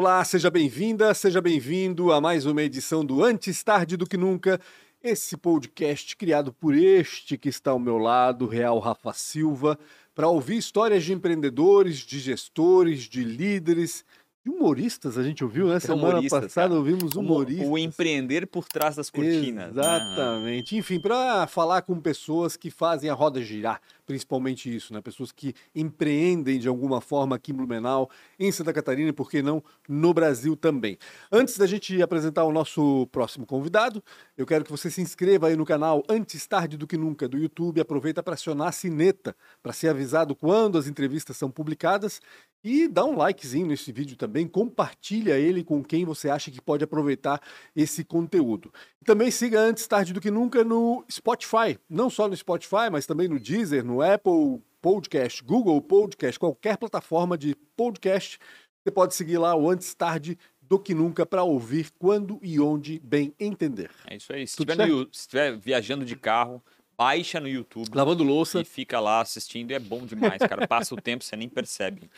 [0.00, 4.60] Olá, seja bem-vinda, seja bem-vindo a mais uma edição do Antes Tarde do Que Nunca,
[5.02, 9.76] esse podcast criado por este que está ao meu lado, Real Rafa Silva,
[10.14, 15.80] para ouvir histórias de empreendedores, de gestores, de líderes, de humoristas, a gente ouviu, né?
[15.80, 16.74] Semana passada cara.
[16.74, 17.66] ouvimos humoristas.
[17.66, 19.74] O, o, empreender por trás das cortinas.
[19.74, 19.82] Né?
[19.82, 20.74] Exatamente.
[20.74, 20.80] Né?
[20.80, 25.00] Enfim, para falar com pessoas que fazem a roda girar, principalmente isso, né?
[25.00, 29.42] Pessoas que empreendem de alguma forma aqui em Blumenau, em Santa Catarina e, por que
[29.42, 30.98] não, no Brasil também.
[31.30, 34.02] Antes da gente apresentar o nosso próximo convidado,
[34.36, 37.36] eu quero que você se inscreva aí no canal Antes Tarde do Que Nunca do
[37.36, 37.80] YouTube.
[37.80, 42.20] Aproveita para acionar a sineta para ser avisado quando as entrevistas são publicadas
[42.68, 46.84] e dá um likezinho nesse vídeo também, compartilha ele com quem você acha que pode
[46.84, 47.40] aproveitar
[47.74, 48.70] esse conteúdo.
[49.06, 53.26] Também siga Antes Tarde do Que Nunca no Spotify, não só no Spotify, mas também
[53.26, 58.38] no Deezer, no Apple Podcast, Google Podcast, qualquer plataforma de podcast.
[58.84, 63.00] Você pode seguir lá o Antes Tarde do que nunca para ouvir quando e onde
[63.00, 63.90] bem entender.
[64.06, 64.46] É isso aí.
[64.46, 64.62] Se
[65.10, 66.62] estiver viajando de carro,
[66.98, 67.88] baixa no YouTube.
[67.94, 68.60] Lavando louça.
[68.60, 69.70] E fica lá assistindo.
[69.70, 70.66] É bom demais, cara.
[70.66, 72.10] Passa o tempo, você nem percebe.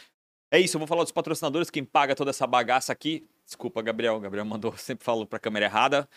[0.50, 3.24] É isso, eu vou falar dos patrocinadores, quem paga toda essa bagaça aqui.
[3.44, 4.18] Desculpa, Gabriel.
[4.18, 6.08] Gabriel mandou, sempre falo para a câmera errada.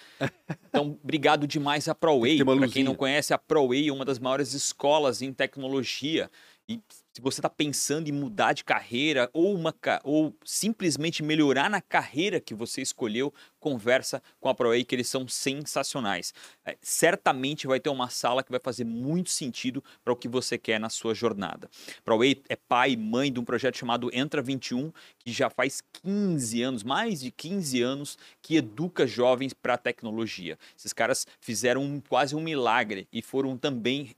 [0.70, 2.44] Então, obrigado demais a ProWay.
[2.44, 6.32] Para quem não conhece, a ProWay é uma das maiores escolas em tecnologia.
[6.68, 6.82] E
[7.14, 12.40] se você está pensando em mudar de carreira ou, uma, ou simplesmente melhorar na carreira
[12.40, 16.34] que você escolheu, conversa com a ProWay que eles são sensacionais.
[16.66, 20.58] É, certamente vai ter uma sala que vai fazer muito sentido para o que você
[20.58, 21.70] quer na sua jornada.
[22.06, 26.62] ProWay é pai e mãe de um projeto chamado Entra 21, que já faz 15
[26.62, 30.58] anos, mais de 15 anos, que educa jovens para a tecnologia.
[30.78, 34.16] Esses caras fizeram um, quase um milagre e foram também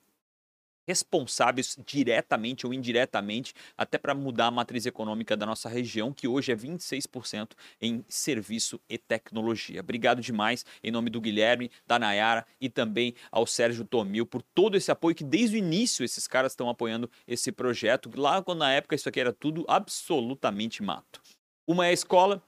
[0.87, 6.51] responsáveis diretamente ou indiretamente até para mudar a matriz econômica da nossa região, que hoje
[6.51, 9.79] é 26% em serviço e tecnologia.
[9.79, 14.77] Obrigado demais em nome do Guilherme, da Nayara e também ao Sérgio Tomil por todo
[14.77, 18.09] esse apoio que desde o início esses caras estão apoiando esse projeto.
[18.15, 21.21] Lá quando na época isso aqui era tudo absolutamente mato.
[21.67, 22.43] Uma é a escola,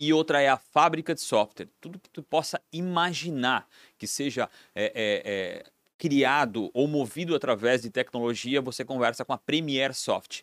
[0.00, 1.68] e outra é a fábrica de software.
[1.78, 3.68] Tudo que tu possa imaginar
[3.98, 9.38] que seja é, é, é, criado ou movido através de tecnologia, você conversa com a
[9.38, 10.40] Premier Soft.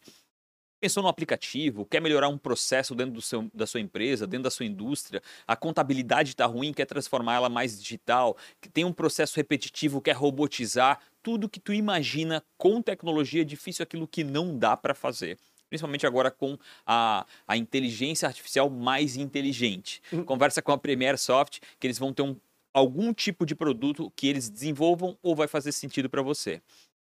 [0.80, 4.68] Pensou no aplicativo, quer melhorar um processo dentro seu, da sua empresa, dentro da sua
[4.68, 8.38] indústria, a contabilidade está ruim, quer transformar ela mais digital,
[8.72, 14.08] tem um processo repetitivo, quer robotizar, tudo que tu imagina com tecnologia é difícil aquilo
[14.08, 15.40] que não dá para fazer
[15.70, 20.02] principalmente agora com a, a inteligência artificial mais inteligente.
[20.14, 20.24] Uhum.
[20.24, 22.38] Conversa com a Premier Soft, que eles vão ter um
[22.78, 26.62] algum tipo de produto que eles desenvolvam ou vai fazer sentido para você.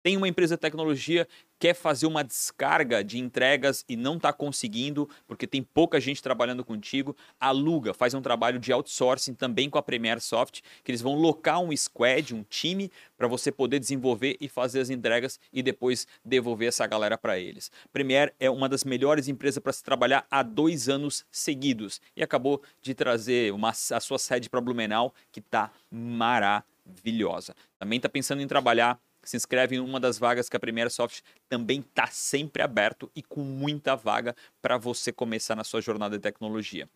[0.03, 1.27] Tem uma empresa de tecnologia
[1.61, 6.65] quer fazer uma descarga de entregas e não está conseguindo porque tem pouca gente trabalhando
[6.65, 11.17] contigo, aluga, faz um trabalho de outsourcing também com a Premier Soft, que eles vão
[11.17, 16.07] locar um squad, um time para você poder desenvolver e fazer as entregas e depois
[16.25, 17.71] devolver essa galera para eles.
[17.93, 22.63] Premier é uma das melhores empresas para se trabalhar há dois anos seguidos e acabou
[22.81, 27.55] de trazer uma, a sua sede para Blumenau que está maravilhosa.
[27.79, 28.99] Também está pensando em trabalhar
[29.31, 33.23] se inscreve em uma das vagas que a Primeira Soft também está sempre aberto e
[33.23, 36.89] com muita vaga para você começar na sua jornada de tecnologia.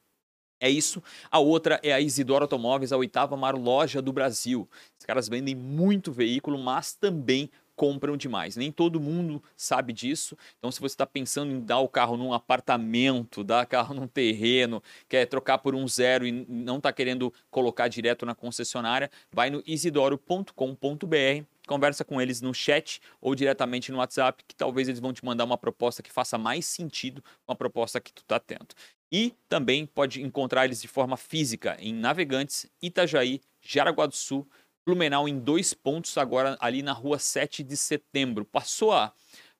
[0.61, 1.01] É isso.
[1.31, 4.69] A outra é a Isidoro Automóveis, a oitava maior loja do Brasil.
[4.99, 8.57] Os caras vendem muito veículo, mas também compram demais.
[8.57, 10.37] Nem todo mundo sabe disso.
[10.59, 14.83] Então, se você está pensando em dar o carro num apartamento, dar carro num terreno,
[15.09, 19.63] quer trocar por um zero e não está querendo colocar direto na concessionária, vai no
[19.65, 25.25] isidoro.com.br conversa com eles no chat ou diretamente no WhatsApp, que talvez eles vão te
[25.25, 28.69] mandar uma proposta que faça mais sentido com a proposta que tu está tendo.
[29.11, 34.49] E também pode encontrar eles de forma física em Navegantes, Itajaí, Jaraguá do Sul,
[34.85, 38.45] Blumenau em dois pontos agora ali na rua 7 de setembro.
[38.45, 39.15] Passou a,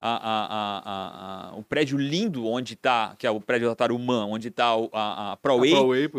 [0.07, 4.49] a, a, a, o prédio lindo onde está, que é o prédio da Tarumã, onde
[4.49, 5.73] está a, a ProWay,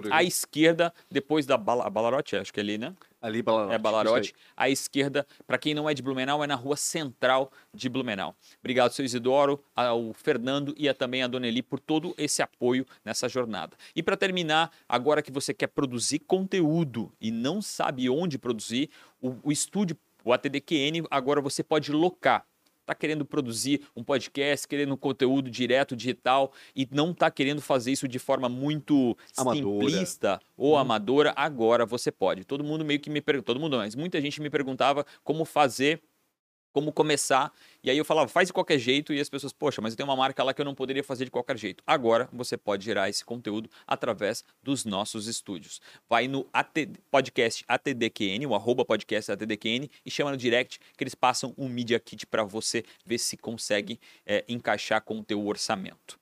[0.10, 2.96] à esquerda, depois da Bal Balarote, acho que é ali, né?
[3.22, 3.76] Ali, Balarote.
[3.76, 4.36] É Balarote.
[4.58, 8.36] À esquerda, para quem não é de Blumenau, é na rua central de Blumenau.
[8.60, 12.88] Obrigado, seu Isidoro, ao Fernando e a, também a Dona Eli por todo esse apoio
[13.04, 13.78] nessa jornada.
[13.96, 18.90] E para terminar, agora que você quer produzir conteúdo e não sabe onde produzir,
[19.22, 22.44] o, o estúdio, o ATDQN, agora você pode locar
[22.86, 27.92] está querendo produzir um podcast, querendo um conteúdo direto, digital, e não está querendo fazer
[27.92, 29.90] isso de forma muito amadora.
[29.90, 30.78] simplista ou hum.
[30.78, 32.46] amadora, agora você pode.
[32.46, 36.02] Todo mundo meio que me pergunta, todo mundo, mas muita gente me perguntava como fazer
[36.76, 37.54] como começar.
[37.82, 40.10] E aí eu falava, faz de qualquer jeito, e as pessoas, poxa, mas eu tenho
[40.10, 41.82] uma marca lá que eu não poderia fazer de qualquer jeito.
[41.88, 45.80] Agora você pode gerar esse conteúdo através dos nossos estúdios.
[46.10, 51.16] Vai no AT, podcast ATDQN, o arroba podcast ATDQN, e chama no direct que eles
[51.16, 56.20] passam um Media Kit para você ver se consegue é, encaixar com o teu orçamento.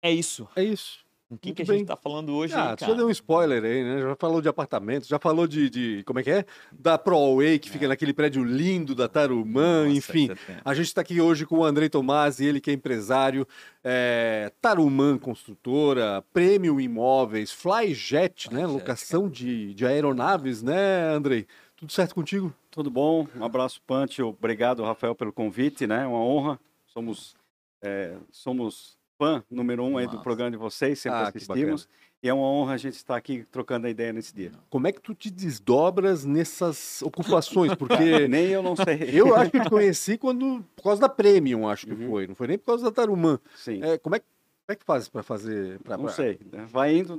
[0.00, 0.48] É isso.
[0.54, 1.04] É isso.
[1.30, 1.78] O que, Muito que a bem.
[1.78, 2.98] gente tá falando hoje, Ah, hein, tu já cara?
[2.98, 4.00] deu um spoiler aí, né?
[4.02, 6.44] Já falou de apartamentos, já falou de, de- como é que é?
[6.70, 10.28] Da ProAway, que fica naquele prédio lindo da Tarumã, Nossa, enfim.
[10.64, 13.48] A gente está aqui hoje com o Andrei Tomasi, ele que é empresário,
[13.82, 18.66] é, Tarumã Construtora, Prêmio Imóveis, Flyjet, né?
[18.66, 21.46] Locação de, de aeronaves, né, Andrei?
[21.74, 22.54] Tudo certo contigo?
[22.70, 23.26] Tudo bom?
[23.34, 24.22] Um abraço, Punch.
[24.22, 26.06] Obrigado, Rafael, pelo convite, né?
[26.06, 26.60] Uma honra.
[26.86, 27.34] Somos,
[27.82, 31.88] é, somos fã número um aí do programa de vocês, sempre Ah, assistimos.
[32.22, 34.50] E é uma honra a gente estar aqui trocando a ideia nesse dia.
[34.70, 37.74] Como é que tu te desdobras nessas ocupações?
[37.74, 37.94] Porque
[38.28, 39.10] Nem eu não sei.
[39.12, 42.08] eu acho que te conheci quando, por causa da Premium, acho que Uhum.
[42.10, 42.26] foi.
[42.26, 43.38] Não foi nem por causa da Tarumã.
[43.54, 43.80] Sim.
[43.82, 44.24] É, como, é, que-
[44.66, 45.78] como é que fazes para fazer?
[45.80, 46.38] pra- não sei.
[46.50, 46.64] né?
[46.66, 47.18] Vai indo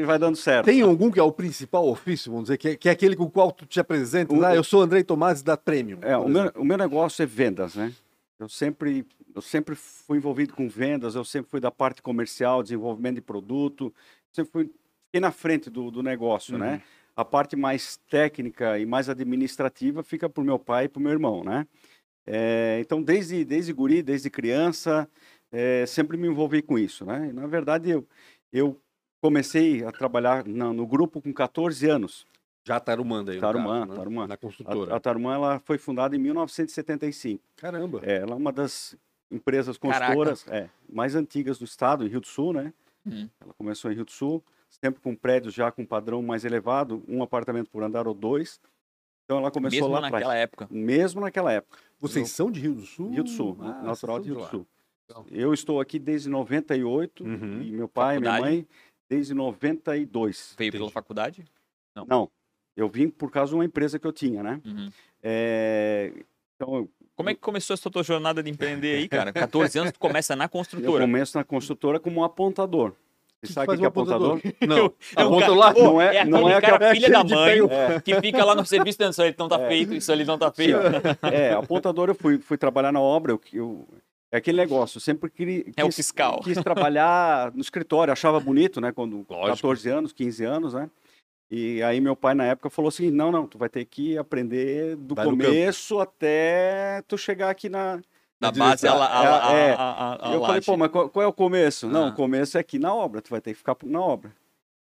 [0.00, 0.66] e vai dando certo.
[0.66, 3.24] Tem algum que é o principal ofício, vamos dizer, que é, que é aquele com
[3.24, 4.38] o qual tu te apresentas?
[4.38, 5.98] O- Ah, eu sou Andrei Tomás da Premium.
[6.00, 7.92] É, o, meu, o meu negócio é vendas, né?
[8.38, 13.16] Eu sempre, eu sempre fui envolvido com vendas, eu sempre fui da parte comercial, desenvolvimento
[13.16, 13.94] de produto,
[14.32, 14.64] sempre fui,
[15.06, 16.82] fiquei na frente do, do negócio, né?
[17.16, 21.02] A parte mais técnica e mais administrativa fica para o meu pai e para o
[21.02, 21.64] meu irmão, né?
[22.26, 25.08] É, então, desde, desde guri, desde criança,
[25.52, 27.28] é, sempre me envolvi com isso, né?
[27.28, 28.04] E, na verdade, eu,
[28.52, 28.80] eu
[29.22, 32.26] comecei a trabalhar na- no grupo com 14 anos.
[32.66, 33.38] Já Tarumã daí.
[33.38, 33.96] Tarumã, caso, né?
[33.96, 34.26] Tarumã.
[34.26, 34.96] Na A, construtora.
[34.96, 37.42] a Tarumã ela foi fundada em 1975.
[37.56, 38.00] Caramba.
[38.02, 38.96] É, ela é uma das
[39.30, 42.72] empresas construtoras é, mais antigas do estado, em Rio do Sul, né?
[43.04, 43.28] Uhum.
[43.40, 47.22] Ela começou em Rio do Sul, sempre com prédios já com padrão mais elevado, um
[47.22, 48.58] apartamento por andar ou dois.
[49.24, 50.40] Então ela começou Mesmo lá naquela atrás.
[50.42, 50.68] época.
[50.70, 51.78] Mesmo naquela época.
[52.00, 53.10] Vocês são de Rio do Sul?
[53.10, 54.66] Rio do Sul, Ah, natural de Rio do Sul.
[55.08, 55.26] Legal.
[55.30, 57.60] Eu estou aqui desde 98 Uhum.
[57.62, 58.66] e meu pai e minha mãe
[59.08, 60.54] desde 92.
[60.58, 61.44] Veio pela faculdade?
[61.94, 62.06] Não.
[62.06, 62.30] Não,
[62.76, 64.60] eu vim por causa de uma empresa que eu tinha, né?
[64.64, 64.90] Uhum.
[65.22, 66.12] É,
[66.56, 69.32] então eu- Como é que começou essa tua jornada de empreender aí, cara?
[69.32, 71.00] 14 anos, tu começa na eu construtora.
[71.04, 72.92] começo na construtora como um apontador.
[73.42, 74.40] Você sabe o que, que é apontador?
[74.66, 74.90] Não.
[75.14, 75.72] É um cara- lá?
[75.74, 78.54] Não é- é não aquele é cara aquela- filha da mãe pé- que fica lá
[78.54, 79.68] no serviço dizendo, isso ali não tá É.
[79.68, 80.78] feito, isso ali não tá feito.
[81.30, 83.86] é, apontador eu fui, fui trabalhar na obra, eu, eu-
[84.32, 86.40] é aquele negócio, eu sempre queria, É o quis, fiscal.
[86.42, 89.56] quis trabalhar no escritório, achava bonito, né, quando Lógico.
[89.56, 90.88] 14 anos, 15 anos, né,
[91.50, 94.96] e aí meu pai na época falou assim, não, não, tu vai ter que aprender
[94.96, 98.00] do Vai começo até tu chegar aqui na...
[98.40, 98.66] Direção.
[98.68, 101.26] base, a, la- a, a, É, a, a, eu falei, pô, mas qual, qual é
[101.26, 101.88] o começo?
[101.88, 102.08] Não, Ah.
[102.08, 104.30] o começo é aqui na obra, tu vai ter que ficar na obra.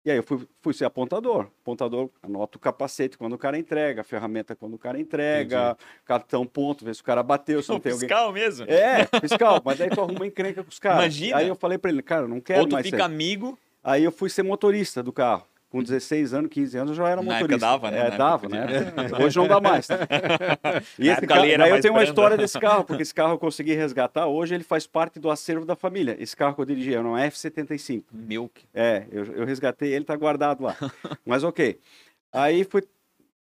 [0.02, 1.48] E aí eu fui, fui ser apontador.
[1.60, 5.76] Apontador, anota o capacete quando o cara entrega, a ferramenta quando o cara entrega,
[6.06, 8.08] cartão ponto, vê se o cara bateu, se não tem alguém.
[8.08, 8.64] fiscal mesmo.
[8.66, 11.00] É, fiscal, mas daí tu arruma encrenca com os caras.
[11.00, 11.36] Imagina.
[11.36, 13.02] Aí eu falei pra ele, cara, não quero Ou tu mais fica ser.
[13.02, 15.44] amigo, Aí eu fui ser motorista do carro.
[15.70, 17.44] Com 16 anos, 15 anos, eu já era Na motorista.
[17.44, 17.98] época dava, né?
[18.00, 19.24] É, Na dava, época né?
[19.24, 19.86] Hoje não dá mais.
[20.98, 22.02] E Na esse carro, daí eu tenho uma branda.
[22.04, 24.26] história desse carro, porque esse carro eu consegui resgatar.
[24.26, 26.16] Hoje ele faz parte do acervo da família.
[26.18, 28.02] Esse carro que eu dirigi era um F-75.
[28.12, 30.76] meu, É, eu, eu resgatei ele, tá guardado lá.
[31.24, 31.78] Mas ok.
[32.32, 32.82] Aí fui,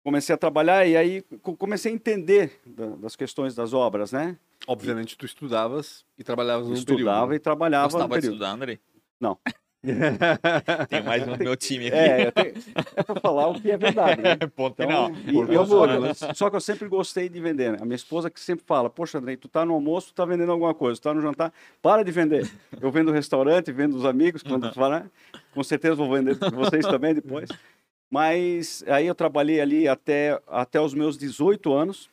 [0.02, 4.36] comecei a trabalhar e aí co- comecei a entender da- das questões das obras, né?
[4.66, 7.34] Obviamente, tu estudavas e trabalhavas num Estudava período.
[7.34, 8.32] e trabalhava no gostava de período.
[8.34, 8.80] estudar, Andrei?
[9.20, 9.38] Não.
[10.88, 11.96] Tem mais um no meu time aqui.
[11.96, 12.54] É, tenho-
[12.96, 14.20] é para falar o que é verdade.
[14.22, 14.36] Né?
[14.54, 15.48] Ponto Então, final.
[15.50, 16.34] e eu favor, só, né?
[16.34, 17.72] só que eu sempre gostei de vender.
[17.72, 17.78] né?
[17.80, 20.50] A minha esposa que sempre fala, poxa, Andrei, tu tá no almoço, tu tá vendendo
[20.52, 22.50] alguma coisa, tu tá no jantar, para de vender.
[22.80, 25.10] Eu vendo restaurante, vendo os amigos, quando tu fala, né?
[25.54, 27.48] com certeza vou vender vocês também depois.
[28.10, 32.08] Mas aí eu trabalhei ali até, até os meus 18 anos,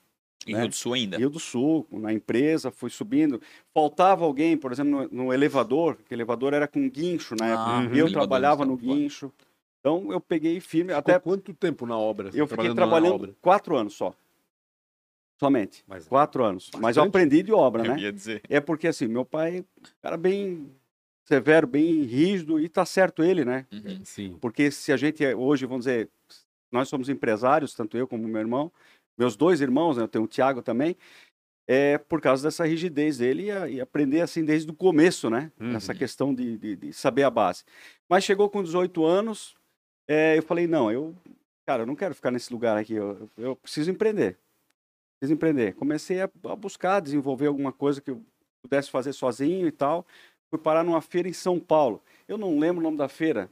[0.47, 0.59] Em né?
[0.59, 1.17] Rio do Sul ainda.
[1.17, 3.41] Rio do Sul, na empresa, fui subindo.
[3.73, 7.63] Faltava alguém, por exemplo, no, no elevador, que elevador era com guincho na época.
[7.69, 8.93] Ah, e eu elevadores trabalhava no fora.
[8.93, 9.31] guincho.
[9.79, 12.29] Então eu peguei firme, Até até quanto tempo na obra?
[12.33, 13.35] eu fiquei na trabalhando obra?
[13.41, 14.13] quatro anos só.
[15.39, 15.83] Somente.
[15.88, 16.69] Mas- Quatro anos.
[16.75, 17.07] Mas eu Bastante.
[17.09, 18.00] aprendi de obra, Eu né?
[18.01, 18.41] ia dizer.
[18.47, 19.65] É porque assim, meu pai
[20.01, 20.69] era bem
[21.25, 23.65] severo, bem rígido, e tá certo ele, né?
[23.71, 24.00] Uhum.
[24.05, 24.38] Sim.
[24.39, 26.09] Porque se a gente é- hoje, vamos dizer,
[26.71, 28.71] nós somos empresários, tanto eu como meu irmão,
[29.17, 30.96] meus dois irmãos, né, eu tenho o Tiago também,
[31.67, 35.51] é por causa dessa rigidez dele e, a- e aprender assim desde o começo, né?
[35.60, 35.75] Uhum.
[35.75, 37.63] Essa questão de, de- de saber a base.
[38.10, 39.55] Mas chegou com 18 anos,
[40.08, 41.15] é, eu falei, não, eu,
[41.65, 44.38] cara, eu não quero ficar nesse lugar aqui, eu, eu preciso empreender.
[45.20, 45.74] Preciso empreender.
[45.75, 48.22] Comecei a, a buscar, desenvolver alguma coisa que eu
[48.62, 50.05] pudesse fazer sozinho e tal.
[50.50, 52.03] Fui parar numa feira em São Paulo.
[52.27, 53.50] Eu não lembro o nome da feira.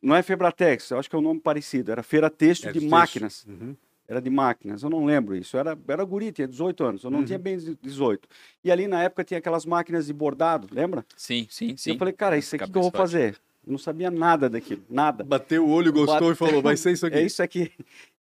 [0.00, 1.90] Não é Febratex, eu acho que é um nome parecido.
[1.90, 3.42] Era Feira Têxtil É de dos Máquinas.
[3.44, 3.60] textos.
[3.60, 3.76] Uhum.
[4.10, 5.56] Era de máquinas, eu não lembro isso.
[5.56, 7.24] Eu era, era guri, tinha 18 anos, eu não Uhum.
[7.24, 8.28] tinha bem 18.
[8.64, 11.06] E ali na época tinha aquelas máquinas de bordado, lembra?
[11.16, 11.90] Sim, sim, E sim.
[11.92, 13.36] eu falei, cara, isso aqui que eu vou fazer.
[13.64, 15.22] Eu não sabia nada daquilo, nada.
[15.22, 17.16] Bateu o olho, gostou Bateu- e falou, vai ser isso aqui.
[17.16, 17.70] É isso aqui.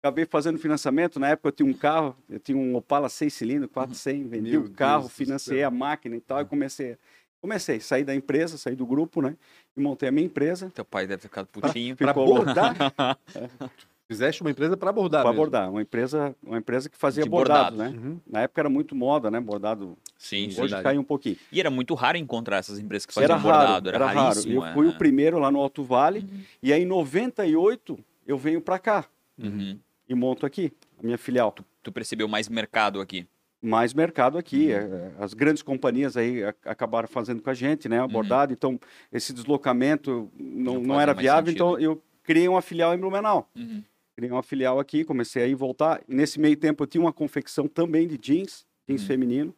[0.03, 1.17] Acabei fazendo financiamento.
[1.19, 4.61] Na época eu tinha um carro, eu tinha um Opala 6 cilindros, 400, vendi Meu
[4.65, 5.67] o carro, Deus céu.
[5.67, 6.97] a máquina e tal, e comecei.
[7.41, 9.35] Comecei, saí da empresa, saí do grupo, né?
[9.75, 10.71] E montei a minha empresa.
[10.75, 11.95] Teu pai deve ter ficado putinho.
[11.97, 12.75] Pra Ficou bordar?
[14.13, 15.41] Fizeste uma empresa para bordar para mesmo.
[15.43, 17.95] bordar, uma empresa, uma empresa que fazia bordado, bordado.
[17.97, 17.99] né?
[18.09, 18.19] Uhum.
[18.25, 19.39] Na época era muito moda, né?
[19.39, 19.97] Bordado.
[20.17, 20.51] Sim, sim.
[20.51, 20.83] Hoje Verdade.
[20.83, 21.37] caiu um pouquinho.
[21.51, 23.89] E era muito raro encontrar essas empresas que faziam Era raro, bordado.
[23.89, 24.39] Era, era raro.
[24.47, 24.73] Eu é.
[24.73, 26.25] fui o primeiro lá no Alto Vale
[26.61, 29.05] e aí em 98 eu venho para cá
[29.37, 29.77] Uhum.
[30.07, 31.53] e monto aqui a minha filial.
[31.81, 33.27] Tu percebeu mais mercado aqui.
[33.61, 34.67] mais mercado aqui.
[34.67, 34.71] Uhum.
[34.73, 37.99] é, As grandes companhias aí acabaram fazendo com a gente, né?
[37.99, 38.53] Abordado.
[38.53, 38.79] Então,
[39.11, 41.55] esse deslocamento não, Não não, era viável, sentido.
[41.55, 43.49] então eu criei uma filial em Blumenau.
[43.55, 43.83] Uhum.
[44.15, 46.01] Criei uma filial aqui, comecei a ir voltar.
[46.07, 49.07] E nesse meio tempo eu tinha uma confecção também de jeans, jeans Uhum.
[49.07, 49.55] feminino.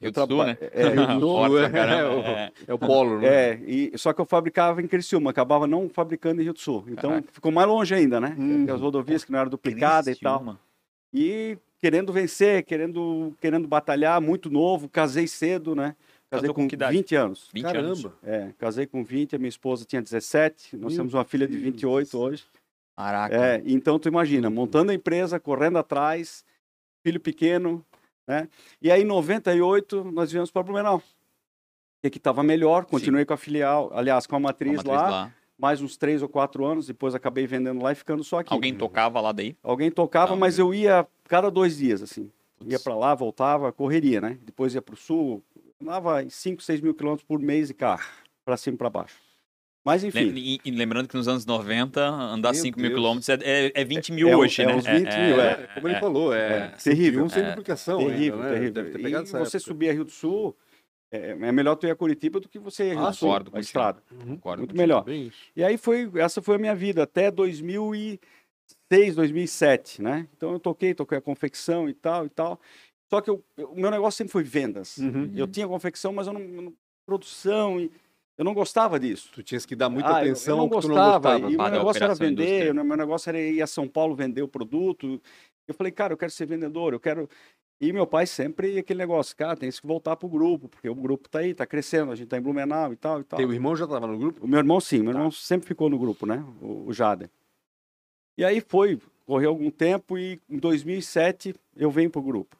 [0.00, 0.44] Eu traba- traba...
[0.46, 0.58] né?
[0.72, 0.90] É, eu
[1.70, 2.52] pra é, é, é.
[2.68, 3.26] É o polo, né?
[3.26, 6.84] é, e, só que eu fabricava em Criciúma, acabava não fabricando em Rio do Sul.
[6.88, 7.28] Então Caraca.
[7.32, 8.34] ficou mais longe ainda, né?
[8.38, 8.66] Uhum.
[8.72, 10.56] As rodovias que não eram duplicadas e tal.
[11.12, 15.94] E querendo vencer, querendo, querendo batalhar, muito novo, casei cedo, né?
[16.30, 16.96] Casei com com que idade?
[16.96, 17.48] 20 anos.
[17.54, 18.02] 20 anos.
[18.02, 18.18] Caramba.
[18.24, 21.52] É, casei com 20, a minha esposa tinha 17, nós Meu temos uma filha de
[21.54, 22.44] Deus 28 hoje.
[22.96, 23.36] Caraca.
[23.36, 26.44] É, então tu imagina, montando a empresa, correndo atrás,
[27.04, 27.84] filho pequeno,
[28.26, 28.48] né?
[28.80, 31.02] E aí em 98 nós viemos para Blumenau.
[32.02, 34.94] Que aqui estava melhor, continuei com a filial, aliás, com a Com a matriz, matriz
[34.94, 35.34] lá, lá.
[35.58, 38.52] mais uns três ou quatro anos, depois acabei vendendo lá e ficando só aqui.
[38.52, 39.56] Alguém tocava lá daí?
[39.62, 42.30] Alguém tocava, Não, mas eu ia cada dois dias, assim.
[42.58, 42.72] Putz.
[42.72, 44.38] Ia para lá, voltava, correria, né?
[44.42, 45.42] Depois ia para o sul,
[45.80, 48.06] andava 5, 6 mil quilômetros por mês de carro,
[48.44, 49.16] para cima e para baixo.
[49.86, 52.98] Mas enfim, E, e lembrando que nos anos 90, andar Meu 5 mil Deus.
[52.98, 54.74] quilômetros é, é, é 20 mil é hoje, é né?
[54.74, 57.28] uns 20 mil, É, como ele falou, é, É, terrível.
[57.28, 57.48] sem É.
[57.50, 58.52] duplicação terrível, ainda, né?
[58.54, 58.72] terrível.
[58.74, 59.70] Deve ter E pegado essa você época.
[59.70, 60.56] subir a Rio do Sul,
[61.12, 63.16] é, é melhor tu ir a Curitiba do que você ir a Rio Ah, do
[63.16, 64.02] Sul, concordo a estrada.
[64.10, 64.34] Uhum.
[64.34, 65.04] Concordo Muito melhor.
[65.54, 70.26] E aí foi, essa foi a minha vida até 2006, 2007, né?
[70.36, 72.60] Então eu toquei, toquei a confecção e tal e tal.
[73.08, 74.96] Só que eu- eu- o meu negócio sempre foi vendas.
[74.98, 75.30] Uhum.
[75.36, 76.74] Eu tinha confecção, mas eu não, eu não-
[77.06, 77.88] produção e
[78.36, 79.30] eu não gostava disso.
[79.32, 81.38] Tu tinhas que dar muita Ah, atenção eu, não que tu gostava.
[81.38, 81.52] não gostava.
[81.52, 84.42] E o meu negócio era vender, o meu negócio era ir a São Paulo vender
[84.42, 85.20] o produto.
[85.66, 87.28] Eu falei, cara, eu quero ser vendedor, eu quero.
[87.80, 91.28] E meu pai sempre aquele negócio, cara, tem que voltar pro grupo, porque o grupo
[91.28, 93.36] tá aí, tá crescendo, a gente tá em Blumenau e tal e tal.
[93.38, 94.44] Teu irmão já estava no grupo?
[94.44, 96.42] O meu irmão sim, meu irmão sempre ficou no grupo, né?
[96.62, 97.28] O, o Jader.
[98.38, 102.56] E aí foi, correu algum tempo e em 2007 eu venho pro grupo.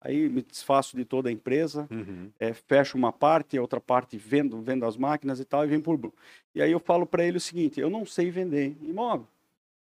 [0.00, 2.30] Aí me desfaço de toda a empresa, Uhum.
[2.38, 5.98] é, fecho uma parte, a outra parte vendo, vendo as máquinas e tal, e pro
[5.98, 6.16] grupo.
[6.54, 9.26] E aí eu falo para ele o seguinte, eu não sei vender imóvel.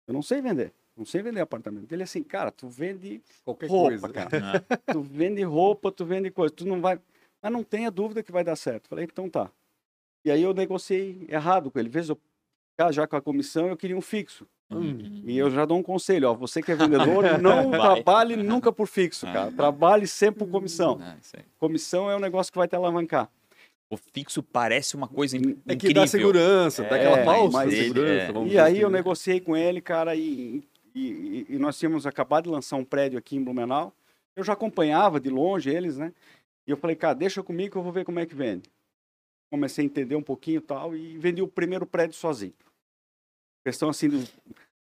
[0.06, 0.72] Eu não sei vender.
[0.96, 1.90] Não sei vender apartamento.
[1.92, 4.08] Ele é assim, cara, tu vende Qualquer roupa, coisa.
[4.08, 4.28] cara.
[4.42, 6.98] Ah, tu vende roupa, tu vende coisa, tu não vai.
[7.42, 8.88] Mas não tenha dúvida que vai dar certo.
[8.88, 9.50] Falei, então tá.
[10.24, 11.88] E aí eu negociei errado com ele.
[11.88, 12.18] Vezes eu
[12.72, 14.46] ficar já com a comissão, eu queria um fixo.
[14.70, 15.22] Uhum.
[15.24, 17.80] E eu já dou um conselho, ó, você que é vendedor, não Vai.
[17.80, 19.32] trabalhe nunca por fixo, Ah.
[19.32, 19.52] cara.
[19.52, 20.98] Trabalhe sempre por comissão.
[21.02, 21.42] Ah, isso aí.
[21.58, 23.28] Comissão é um negócio que vai te alavancar.
[23.88, 25.94] O fixo parece uma coisa in- É que incrível.
[26.02, 28.32] dá segurança, dá aquela É, falsa mas ele- segurança.
[28.38, 28.46] é.
[28.46, 28.98] E aí assim, eu né?
[28.98, 30.62] negociei com ele, cara, e,
[30.94, 33.92] e- e nós tínhamos acabado de lançar um prédio aqui em Blumenau.
[34.36, 36.12] Eu já acompanhava de longe eles, né?
[36.66, 38.70] E eu falei, cara, deixa comigo que eu vou ver como é que vende.
[39.50, 42.52] Comecei a entender um pouquinho e tal, e vendi o primeiro prédio sozinho.
[43.64, 44.28] Questão assim, de, de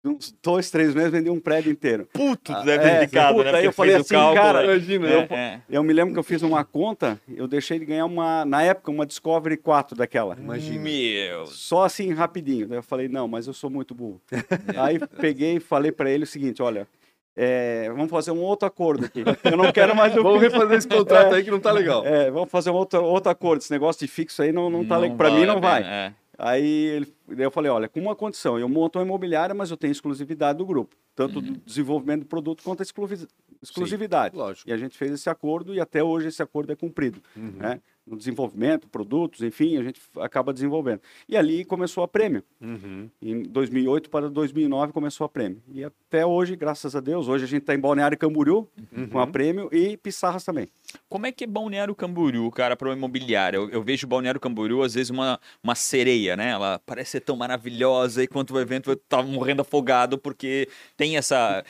[0.05, 2.07] uns dois, três meses, vendi um prédio inteiro.
[2.13, 3.59] Puto, Ah, deve é, ter ficado, puta, né?
[3.59, 4.65] aí eu Porque falei assim, cálculo, cara, né?
[4.75, 5.29] Imagina, É, né?
[5.31, 5.61] é.
[5.77, 8.91] Eu me lembro que eu fiz uma conta, eu deixei de ganhar uma, na época,
[8.91, 10.37] uma Discovery 4 daquela.
[10.39, 10.81] Imagina.
[10.83, 11.47] Meu.
[11.47, 12.69] Só assim, rapidinho.
[12.69, 14.21] Daí eu falei, não, mas eu sou muito burro.
[14.77, 16.87] Aí peguei e falei para ele o seguinte, olha,
[17.35, 19.23] é, vamos fazer um outro acordo aqui.
[19.45, 22.05] Eu não quero mais o Vamos refazer esse contrato aí que não tá legal.
[22.07, 23.61] É, vamos fazer um outro, outro acordo.
[23.61, 25.17] Esse negócio de fixo aí não, não tá legal.
[25.17, 25.83] Para vale mim a não vai.
[25.83, 26.13] pena, é.
[26.39, 29.77] Aí ele, daí eu falei, olha, com uma condição, eu monto uma imobiliária, mas eu
[29.77, 30.95] tenho exclusividade do grupo.
[31.15, 33.27] Tanto do desenvolvimento do produto quanto a exclusi-
[33.63, 34.37] exclusividade.
[34.37, 34.69] Lógico.
[34.69, 37.23] E a gente fez esse acordo e até hoje esse acordo é cumprido.
[37.35, 37.53] Uhum.
[37.53, 37.81] Né?
[38.07, 41.01] No desenvolvimento, produtos, enfim, a gente acaba desenvolvendo.
[41.29, 42.43] E ali começou a prêmio.
[42.61, 43.11] Uhum.
[43.21, 45.61] Em 2008 para 2009 começou a prêmio.
[45.73, 48.69] E até hoje, graças a Deus, hoje a gente está em Balneário Camboriú
[49.11, 50.69] com a prêmio e Pissarras também.
[51.09, 53.57] Como é que é Balneário Camboriú, cara, para uma imobiliária?
[53.57, 56.51] Eu, eu vejo Balneário Camboriú, às vezes, uma, uma sereia, né?
[56.51, 61.17] Ela parece ser tão maravilhosa e quando vai vendo, vai estar morrendo afogado porque tem
[61.17, 61.65] essa.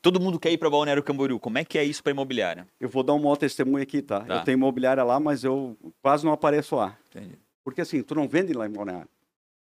[0.00, 1.38] Todo mundo quer ir para Balneário Camboriú.
[1.38, 2.66] Como é que é isso para imobiliária?
[2.80, 4.20] Eu vou dar um maior testemunho aqui, tá?
[4.20, 4.36] Tá.
[4.36, 6.96] Eu tenho imobiliária lá, mas eu quase não apareço lá.
[7.10, 7.38] Entendi.
[7.64, 9.08] Porque assim, tu não vende lá em Balneário.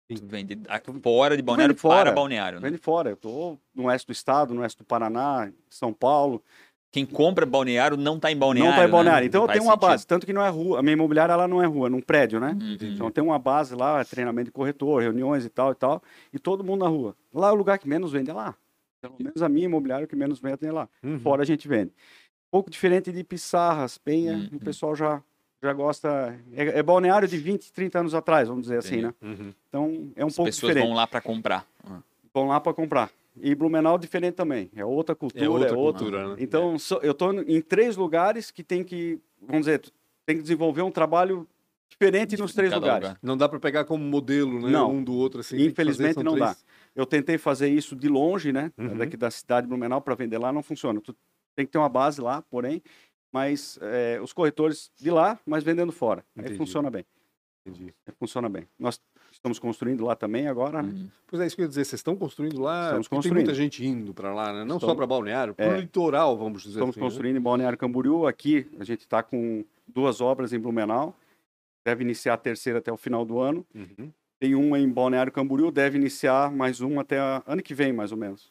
[0.08, 0.58] Tu Vende
[1.02, 2.04] fora de balneário vende fora.
[2.04, 2.58] para balneário.
[2.61, 2.62] Né?
[2.68, 3.11] Vem de fora.
[3.11, 6.42] Eu tô no oeste do estado, no oeste do Paraná, São Paulo.
[6.90, 8.70] Quem compra balneário não está em balneário.
[8.70, 9.22] não está em balneário.
[9.22, 9.26] Né?
[9.28, 9.88] Então eu tenho uma sentido.
[9.88, 10.06] base.
[10.06, 10.80] Tanto que não é rua.
[10.80, 12.54] A minha imobiliária ela não é rua, é num prédio, né?
[12.61, 12.76] Uhum.
[12.82, 16.02] Então tem uma base lá, treinamento de corretor, reuniões e tal e tal.
[16.34, 17.16] E todo mundo na rua.
[17.32, 18.54] Lá é o lugar que menos vende é lá.
[19.02, 20.88] Pelo menos a minha imobiliária o que menos vende é lá.
[21.02, 21.18] Uhum.
[21.18, 21.90] Fora a gente vende.
[21.90, 24.56] Um pouco diferente de Pissarras, Penha, Uhum.
[24.59, 25.21] o pessoal já,
[25.61, 26.38] já gosta.
[26.54, 29.12] É, é balneário de 20, 30 anos atrás, vamos dizer assim, né?
[29.21, 29.52] Uhum.
[29.68, 30.87] Então é um As pouco pessoas diferente.
[30.87, 31.66] vão lá para comprar.
[32.32, 33.11] Vão lá para comprar.
[33.40, 34.71] E Blumenau diferente também.
[34.76, 36.04] É outra cultura, É outra outro.
[36.04, 36.37] cultura, né?
[36.38, 39.80] Então so- eu estou em três lugares que tem que, vamos dizer,
[40.25, 41.49] tem que desenvolver um trabalho
[41.88, 43.09] diferente nos três lugares.
[43.09, 43.18] lugar.
[43.23, 44.71] Não dá para pegar como modelo, né?
[44.71, 44.90] Não.
[44.92, 45.56] Um do outro assim.
[45.64, 46.54] Infelizmente fazer, não dá.
[46.94, 48.70] Eu tentei fazer isso de longe, né?
[48.76, 48.96] Uhum.
[48.99, 51.00] Daqui da cidade de Blumenau para vender lá não funciona.
[51.00, 51.14] Tu
[51.56, 52.82] tem que ter uma base lá, porém,
[53.32, 56.25] mas é, os corretores de lá, mas vendendo fora.
[56.37, 56.58] Aí Entendi.
[56.58, 57.04] funciona bem.
[57.66, 57.94] Entendi.
[58.06, 58.66] Aí funciona bem.
[58.78, 60.90] Nós estamos construindo lá também agora, né?
[60.92, 61.08] Uhum.
[61.28, 63.50] Pois é, isso que eu ia dizer, vocês estão construindo lá, Estamos porque tem muita
[63.52, 63.72] construindo.
[63.72, 64.61] gente indo para lá, né?
[64.64, 65.80] Não só Estamos- para balneário, para o É.
[65.80, 67.00] litoral, vamos dizer Estamos assim.
[67.00, 67.06] né?
[67.06, 68.26] construindo em Balneário Camboriú.
[68.26, 71.16] Aqui a gente está com duas obras em Blumenau.
[71.87, 73.64] Deve iniciar a terceira até o final do ano.
[73.75, 74.12] Uhum.
[74.42, 78.11] Tem uma em Balneário Camboriú, deve iniciar mais uma até a- ano que vem, mais
[78.11, 78.50] ou menos.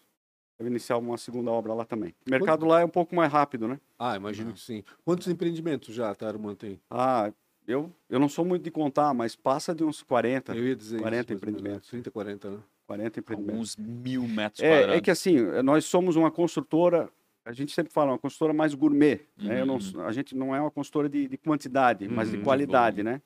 [0.58, 2.16] Deve iniciar uma segunda obra lá também.
[2.26, 3.78] O mercado lá é um pouco mais rápido, né?
[4.00, 4.86] Ah, imagino que sim.
[5.04, 6.80] Quantos empreendimentos já a Tarumã tem?
[6.90, 7.30] Ah,
[7.68, 10.98] eu, eu não sou muito de contar, mas passa de uns 40, Eu ia dizer
[10.98, 11.44] 40 isso.
[11.44, 11.90] empreendimentos.
[11.90, 12.60] 30, 40, né?
[12.88, 13.76] 40 empreendimentos.
[13.76, 14.96] Alguns mil metros É, quadrados.
[14.96, 17.10] é que assim, nós somos uma construtora,
[17.44, 19.20] a gente sempre fala, uma construtora mais gourmet.
[19.38, 19.60] Né?
[19.60, 19.82] Eu não Uhum.
[19.82, 23.22] sou- a gente não é uma construtora de, de quantidade, mas de Uhum, qualidade, né?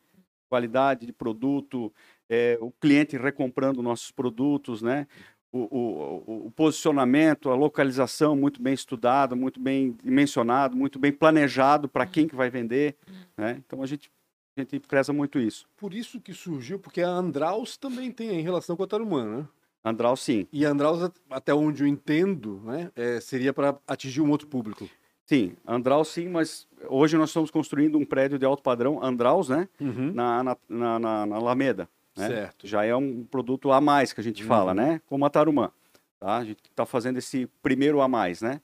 [0.47, 1.91] Qualidade de produto,
[2.29, 5.07] é, o cliente recomprando nossos produtos, né?
[5.51, 11.87] O, o- o- posicionamento, a localização muito bem estudada, muito bem dimensionado, muito bem planejado
[11.87, 12.95] para quem que vai vender,
[13.37, 13.61] né?
[13.65, 14.11] Então a gente,
[14.57, 15.65] a gente preza muito isso.
[15.77, 19.47] Por isso que surgiu, porque a Andraus também tem em relação com a Tarumã, né?
[19.83, 20.45] Andral, sim.
[20.51, 24.89] E Andraus, at- até onde eu entendo, né, é, seria para atingir um outro público.
[25.27, 29.69] Sim, Andral sim, mas hoje nós estamos construindo um prédio de alto padrão, Andraus, né?
[29.79, 30.11] Uhum.
[30.13, 31.87] Na, na, na, na- na Alameda.
[32.17, 32.27] Né?
[32.27, 32.67] Certo.
[32.67, 34.77] Já é um produto a mais que a gente fala, Uhum.
[34.77, 35.01] né?
[35.07, 35.71] Como a Tarumã.
[36.19, 36.37] Tá?
[36.37, 38.61] A gente está fazendo esse primeiro a mais, né?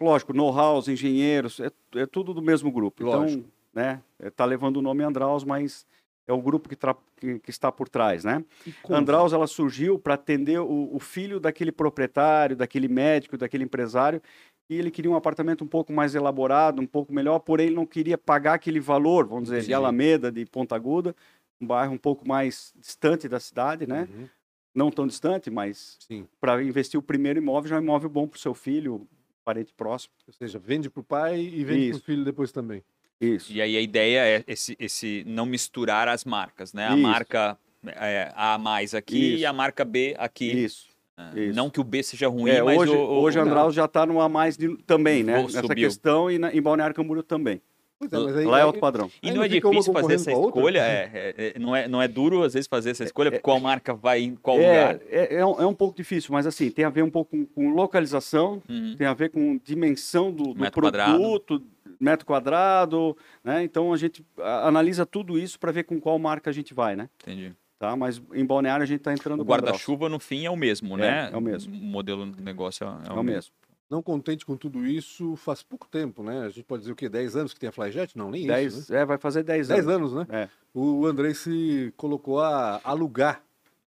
[0.00, 3.04] Lógico, know-how, os engenheiros, é, é tudo do mesmo grupo.
[3.04, 3.40] Lógico.
[3.40, 4.00] Então, né?
[4.22, 5.86] Está levando o nome Andraus, mas
[6.26, 8.42] é o grupo que, que- que está por trás, né?
[8.88, 14.22] Andraus ela surgiu para atender o, o filho daquele proprietário, daquele médico, daquele empresário,
[14.70, 17.84] e ele queria um apartamento um pouco mais elaborado, um pouco melhor, porém ele não
[17.84, 19.74] queria pagar aquele valor, vamos dizer, de Entendi.
[19.74, 21.14] Alameda, de Ponta Aguda,
[21.60, 24.08] um bairro um pouco mais distante da cidade, né?
[24.10, 24.28] Uhum.
[24.74, 25.98] Não tão distante, mas
[26.40, 29.06] para investir o primeiro imóvel já é um imóvel bom para o seu filho,
[29.44, 30.12] parente próximo.
[30.26, 32.82] Ou seja, vende para o pai e vende para o filho depois também.
[33.20, 33.52] Isso.
[33.52, 36.88] E aí a ideia é esse, esse não misturar as marcas, né?
[36.88, 37.02] A Isso.
[37.02, 39.46] marca é, A mais aqui e Isso.
[39.46, 40.50] a marca B aqui.
[40.50, 40.88] Isso.
[41.16, 41.56] É, isso.
[41.56, 43.84] Não que o B seja ruim, É, mas hoje, o, o, hoje o- Andraus já
[43.84, 45.34] está no a mais de- também, né?
[45.34, 45.76] Vou- Nessa subiu.
[45.88, 47.62] questão e na, em Balneário Camboriú também.
[48.08, 49.10] Pois é, mas aí, Lá é alto padrão.
[49.22, 50.78] E não é difícil fazer essa escolha?
[50.80, 53.38] É, é- é- não, é, não é duro, às vezes, fazer essa escolha?
[53.40, 55.00] Qual marca vai em qual É, lugar?
[55.10, 57.46] é, é um, é um pouco difícil, mas assim, tem a ver um pouco com,
[57.46, 58.94] com localização, Uhum.
[58.96, 61.18] tem a ver com dimensão do, do Metro quadrado.
[61.18, 61.62] produto,
[62.00, 63.62] metro quadrado, né?
[63.62, 67.08] Então a gente analisa tudo isso para ver com qual marca a gente vai, né?
[67.22, 67.52] Entendi.
[67.78, 67.96] Tá?
[67.96, 71.00] Mas em Balneário a gente está entrando O guarda-chuva, no fim, é o mesmo, É,
[71.00, 71.30] né?
[71.32, 71.74] é o mesmo.
[71.74, 73.52] O modelo do negócio é, É o mesmo.
[73.90, 76.40] Não contente com tudo isso, faz pouco tempo, né?
[76.42, 77.08] A gente pode dizer o quê?
[77.08, 78.16] 10 anos que tem a Flyjet?
[78.16, 78.48] Não, nem isso.
[78.48, 79.00] Dez, Né?
[79.00, 80.12] é, vai fazer 10 10 anos.
[80.14, 80.42] anos, né?
[80.44, 80.48] É.
[80.72, 83.42] O Andrei se colocou a alugar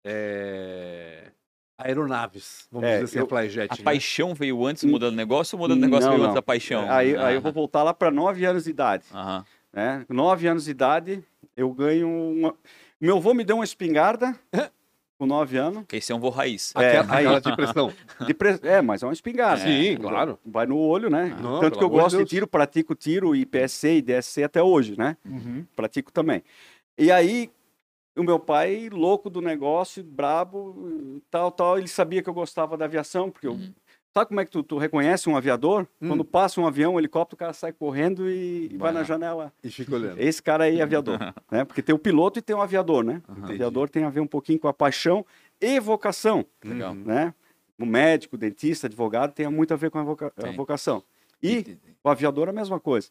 [0.03, 1.31] é,
[1.77, 3.73] aeronaves, vamos É, dizer assim, eu- a Flyjet.
[3.73, 3.83] A né?
[3.83, 6.25] paixão veio antes do modelo do negócio ou o modelo do negócio Não, veio não.
[6.29, 6.91] antes da paixão?
[6.91, 9.05] Aí, aí eu Ah, vou voltar lá para 9 anos de idade.
[9.13, 9.45] aham.
[9.73, 10.05] Né?
[10.09, 11.23] 9 anos de idade,
[11.57, 12.55] eu ganho uma...
[13.01, 14.37] Meu avô me deu uma espingarda
[15.17, 15.79] com 9 anos.
[15.79, 16.73] Porque esse é um voo raiz.
[16.75, 17.91] É, Aquela, de pressão.
[18.25, 19.63] De pre- É, mas é uma espingarda.
[19.63, 20.37] Sim, claro.
[20.45, 21.35] Vai no olho, né?
[21.41, 22.29] Não, Tanto que eu de gosto de Deus.
[22.29, 25.17] tiro, pratico tiro e PSC e DSC até hoje, né?
[25.75, 26.43] Pratico também.
[26.97, 27.49] E aí,
[28.17, 32.85] o meu pai, louco do negócio, brabo, tal, tal, ele sabia que eu gostava da
[32.85, 33.53] aviação, porque eu...
[33.53, 33.73] Uhum.
[34.17, 35.85] Sabe como é que tu, tu reconhece um aviador?
[36.01, 36.07] Hum.
[36.07, 39.51] Quando passa um avião, um helicóptero, o cara sai correndo e, e vai na janela.
[39.61, 40.17] E fica olhando.
[40.21, 41.19] Esse cara aí é aviador,
[41.51, 41.65] né?
[41.65, 43.21] Porque tem o piloto e tem o aviador, né?
[43.27, 43.51] O Entendi.
[43.55, 45.25] aviador tem a ver um pouquinho com a paixão
[45.59, 46.93] e vocação Legal.
[46.93, 47.03] Uhum.
[47.03, 47.33] né?
[47.77, 51.03] O médico, dentista, advogado tem muito a ver com a, voca- a vocação.
[51.43, 53.09] E o aviador é a mesma coisa.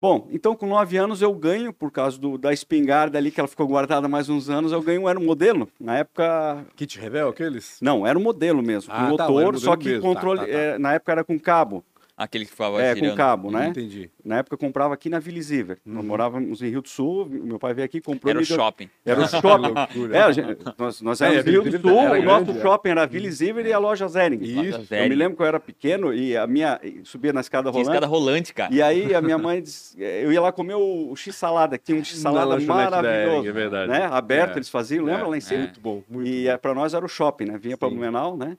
[0.00, 3.48] Bom, então com nove anos eu ganho, por causa do- da espingarda ali, que ela
[3.48, 5.68] ficou guardada mais uns anos, eu ganho, era um modelo.
[5.80, 7.78] Na época, Kit Revel, aqueles?
[7.82, 10.40] não, era um modelo mesmo, Ah, com tá, motor, um só que mesmo, tá, controle,
[10.40, 10.52] tá, tá.
[10.52, 11.82] eh, na época era com cabo.
[12.18, 13.10] Aquele que ficava é, girando.
[13.12, 13.68] com cabo, né?
[13.68, 14.10] Entendi.
[14.24, 15.78] Na época eu comprava aqui na Vila Isiver.
[15.86, 16.08] Nós Uhum.
[16.08, 18.30] morávamos em Rio do Sul, meu pai veio aqui, comprou.
[18.30, 18.90] Era o shopping.
[19.06, 19.74] Era o shopping.
[20.12, 22.60] É, gente- nós, nós É, éramos do Rio do Sul, o nosso é.
[22.60, 24.40] shopping era a Vila Isiver e a loja Zering.
[24.42, 24.82] Isso.
[24.82, 25.04] Zering.
[25.04, 27.82] Eu me lembro que eu era pequeno e a minha e subia na escada Tinha
[27.84, 27.94] rolante.
[27.96, 28.74] escada rolante, cara.
[28.74, 31.98] E aí a minha mãe disse, eu ia lá comer o, o X-salada, que tinha
[32.00, 33.36] um X-salada da maravilhoso.
[33.38, 33.90] Ering, é verdade.
[33.92, 34.08] né?
[34.10, 34.58] Aberto, É.
[34.58, 35.60] eles faziam, lembra É, lá em cima?
[35.60, 37.58] Muito bom, muito E é, para nós era o shopping, né?
[37.58, 37.88] Vinha para.
[37.88, 38.56] Blumenau, né?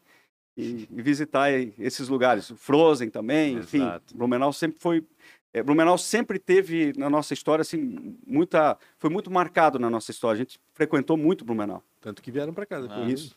[0.59, 2.51] E, e visitar esses lugares.
[2.57, 3.77] Frozen também, enfim.
[3.77, 4.15] Exato.
[4.17, 5.03] Blumenau sempre foi.
[5.53, 10.35] é, Blumenau sempre teve na nossa história assim muita, foi muito marcado na nossa história.
[10.35, 11.83] A gente frequentou muito Blumenau.
[12.01, 12.99] Tanto que vieram pra cá depois.
[12.99, 13.09] Ah.
[13.09, 13.35] Isso.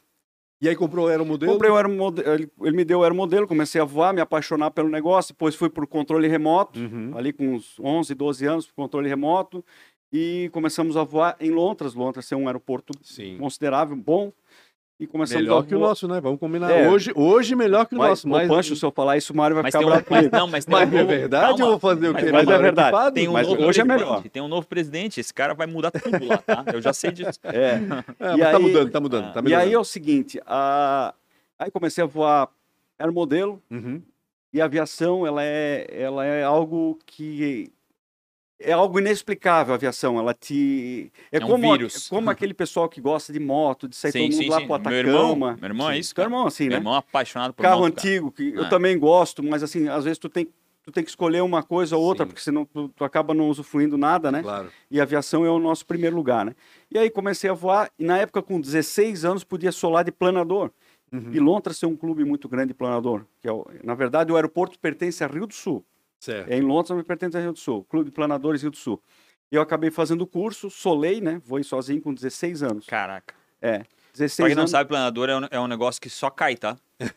[0.61, 1.51] E aí comprou era o modelo?
[1.53, 4.89] Comprei o aeromodelo, ele, ele me deu o aeromodelo, comecei a voar, me apaixonar pelo
[4.89, 7.17] negócio, depois fui para o controle remoto, Uhum.
[7.19, 9.65] ali com uns 11, 12 anos, pro controle remoto,
[10.13, 11.95] e começamos a voar em Londres.
[11.95, 13.39] Londres é um aeroporto Sim.
[13.39, 14.33] considerável, bom,
[15.01, 16.21] e começamos Melhor a que o nosso, né?
[16.21, 16.71] Vamos combinar.
[16.71, 16.89] É.
[16.89, 18.29] Hoje, hoje melhor que o Mas, nosso.
[18.29, 20.37] Mas, Pancho, se eu falar isso, o Mário vai Mas ficar um, bravo mas, comigo.
[20.37, 21.65] não, mas tem mas um é verdade calma.
[21.65, 22.31] eu vou fazer o quê?
[22.31, 22.89] mas é verdade.
[22.89, 23.15] Equipado?
[23.15, 24.23] Tem um Mas novo hoje é melhor.
[24.23, 26.65] Tem um novo presidente, esse cara vai mudar tudo lá, tá?
[26.73, 27.41] Eu já sei disso.
[27.43, 27.51] É.
[28.21, 29.25] É, E mas tá aí- mudando, tá mudando.
[29.27, 29.33] Ah.
[29.33, 31.13] Tá E aí é o seguinte, a...
[31.59, 32.49] aí comecei a voar
[32.99, 34.01] aeromodelo, Uhum.
[34.53, 37.73] e a aviação, ela é, ela é algo que...
[38.65, 41.13] É algo inexplicável a aviação, ela te...
[41.31, 42.09] É, É um como, vírus.
[42.09, 44.67] como aquele pessoal que gosta de moto, de sair Sim, todo mundo sim, lá sim.
[44.67, 45.57] pro Meu irmão- Atacama.
[45.61, 46.27] meu irmão é isso, cara.
[46.27, 46.77] irmão assim, Meu né?
[46.79, 48.09] irmão é apaixonado por Carro moto, cara.
[48.09, 48.69] antigo, que eu Ah.
[48.69, 50.47] também gosto, mas assim, às vezes tu tem,
[50.85, 53.97] tu tem que escolher uma coisa ou outra, porque senão tu, tu acaba não usufruindo
[53.99, 54.43] nada, né?
[54.43, 54.71] Claro.
[54.91, 56.55] E a aviação é o nosso primeiro lugar, né?
[56.91, 60.71] E aí comecei a voar, e na época com 16 anos podia solar de planador.
[61.13, 61.31] Uhum.
[61.33, 63.53] E Londres tem um clube muito grande de planador, que é
[63.85, 65.85] na verdade o aeroporto pertence a Rio do Sul.
[66.25, 66.49] Certo.
[66.51, 69.03] É em Londres, mas pertence a Rio do Sul, Clube de Planadores Rio do Sul.
[69.51, 71.43] Eu acabei fazendo o curso, solei, né?
[71.45, 72.87] Voei sozinho com 16 anos.
[72.87, 73.35] Caraca.
[73.61, 73.83] É,
[74.15, 74.71] 16 Pra quem não anos.
[74.71, 76.77] sabe, planador é um, é um negócio que só cai, tá?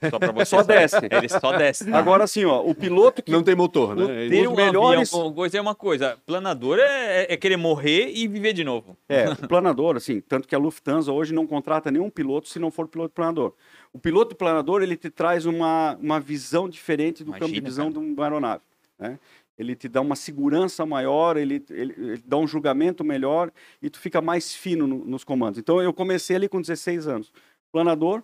[0.09, 0.45] Só pra você.
[0.45, 0.97] Só desce.
[1.11, 1.85] Ele só desce.
[1.89, 1.97] tá?
[1.97, 4.27] Agora assim, ó, o piloto que Não tem motor, O né?
[4.29, 6.17] teu- Um melhores- avião, coisa é uma coisa.
[6.25, 8.97] Planador é, é querer morrer e viver de novo.
[9.07, 12.71] É, o planador, assim, tanto que a Lufthansa hoje não contrata nenhum piloto se não
[12.71, 13.53] for piloto planador.
[13.93, 17.91] O piloto planador, ele te traz uma, uma visão diferente do campo de Imagina, visão
[17.91, 18.03] cara.
[18.05, 18.61] de uma aeronave,
[18.99, 19.19] né?
[19.57, 23.99] Ele te dá uma segurança maior, ele, ele, ele dá um julgamento melhor e tu
[23.99, 25.57] fica mais fino no- nos comandos.
[25.59, 27.31] Então, eu comecei ali com 16 anos,
[27.71, 28.21] planador,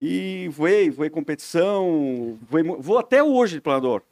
[0.00, 4.02] e voei, voei competição, voei, vou até hoje de planador.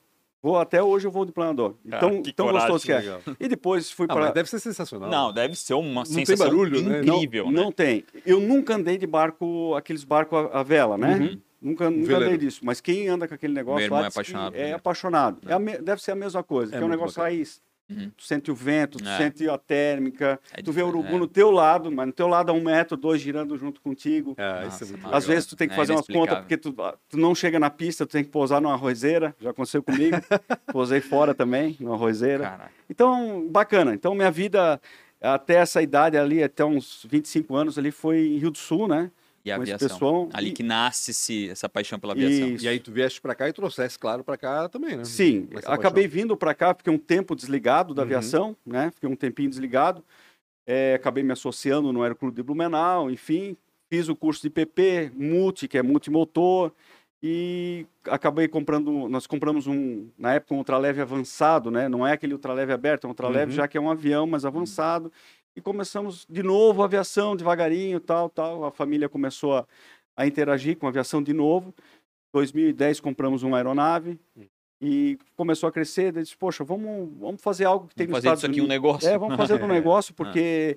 [0.42, 1.74] Vou até hoje eu vou de planador.
[1.90, 2.98] Cara, Então, que tão coragem, gostoso que é.
[3.00, 3.20] Legal.
[3.40, 5.10] E depois fui Ah, para deve ser sensacional.
[5.10, 7.02] Não, deve ser uma tem sensação barulho, né?
[7.02, 7.52] Não- incrível, né?
[7.52, 8.04] Não tem.
[8.24, 11.16] Eu nunca andei de barco, aqueles barcos a, a vela, né?
[11.16, 11.40] Uhum.
[11.66, 12.60] Nunca, nunca andei disso.
[12.62, 15.38] Mas quem anda com aquele negócio lá é apaixonado é apaixonado.
[15.48, 17.34] É a me- deve ser a mesma coisa, É que é um negócio bacana.
[17.36, 17.60] raiz.
[17.88, 18.10] Uhum.
[18.16, 19.16] Tu sente o vento, tu É.
[19.16, 21.18] sente a térmica, É tu vê o urubu é.
[21.18, 24.34] no teu lado, mas no teu lado a um metro, dois girando junto contigo.
[24.36, 25.16] Ah, Nossa, isso é muito mano.
[25.16, 26.74] Às vezes tu tem que É fazer umas contas porque tu,
[27.08, 29.36] tu não chega na pista, tu tem que pousar numa arrozeira.
[29.40, 30.16] Já aconteceu comigo.
[30.72, 32.42] Posei fora também, numa arrozeira.
[32.44, 32.70] Caraca.
[32.90, 33.94] Então, bacana.
[33.94, 34.80] Então, minha vida
[35.20, 39.10] até essa idade ali, até uns 25 anos ali, foi em Rio do Sul, né?
[39.46, 39.88] E a aviação.
[39.88, 40.28] pessoal.
[40.32, 42.48] Ali E- que nasce esse, essa paixão pela aviação.
[42.48, 42.64] Isso.
[42.64, 45.04] E aí tu vieste pra cá e trouxesse, claro, pra cá também, né?
[45.04, 46.08] Sim, acabei paixão.
[46.20, 48.06] vindo para cá, fiquei um tempo desligado da Uhum.
[48.06, 48.90] aviação, né?
[48.92, 50.04] Fiquei um tempinho desligado.
[50.66, 53.56] É, acabei me associando no Aeroclube de Blumenau, enfim.
[53.88, 56.72] Fiz o curso de PP, multi, que é multimotor.
[57.22, 61.88] E acabei comprando, nós compramos um, na época, um ultraleve avançado, né?
[61.88, 63.56] Não é aquele ultraleve aberto, é um ultraleve Uhum.
[63.56, 65.10] já que é um avião, mas avançado.
[65.56, 68.64] E começamos de novo a aviação, devagarinho, tal, tal.
[68.66, 69.66] A família começou a,
[70.14, 71.74] a interagir com a aviação de novo.
[72.34, 74.18] 2010 compramos uma aeronave
[74.80, 76.12] e começou a crescer.
[76.12, 78.60] Daí disse, poxa, vamos, vamos fazer algo que tem Vamos nos fazer Estados disso aqui
[78.60, 78.82] um Unidos.
[78.82, 79.08] negócio.
[79.08, 80.76] É, vamos fazer um negócio porque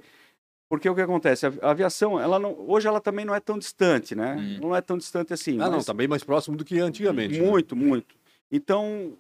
[0.69, 1.47] porque o que acontece?
[1.47, 4.35] A aviação, ela não, hoje ela também não é tão distante, né?
[4.39, 4.59] Hum.
[4.61, 5.55] Não é tão distante assim.
[5.59, 7.39] Ah, não, mas tá bem mais próximo do que antigamente.
[7.39, 7.45] né?
[7.45, 8.15] muito, muito.
[8.51, 9.17] Então,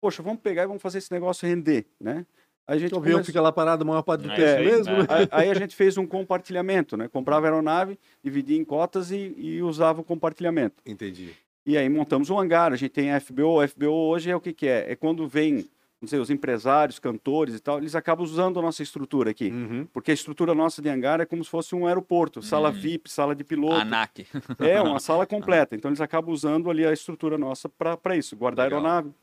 [0.00, 2.24] poxa, vamos pegar e vamos fazer esse negócio render, né?
[2.66, 4.64] A gente O avião começou- fica lá parado a maior parte do É, tempo é,
[4.64, 5.06] mesmo, né?
[5.08, 7.08] Aí, aí a gente fez um compartilhamento, né?
[7.08, 10.76] Comprava a aeronave, dividia em cotas e, e usava o compartilhamento.
[10.86, 11.32] Entendi.
[11.66, 13.60] E aí montamos um hangar, a gente tem a FBO.
[13.60, 14.92] A FBO hoje é o que, que é?
[14.92, 15.66] É quando vem,
[16.00, 19.48] não sei, os empresários, cantores e tal, eles acabam usando a nossa estrutura aqui.
[19.50, 19.86] Uhum.
[19.92, 22.72] Porque a estrutura nossa de hangar é como se fosse um aeroporto, sala Hum.
[22.72, 23.74] VIP, sala de piloto.
[23.76, 24.26] ANAC.
[24.58, 25.74] É, uma sala completa.
[25.76, 28.80] Então eles acabam usando ali a estrutura nossa para isso, guardar Legal.
[28.80, 29.14] a aeronave.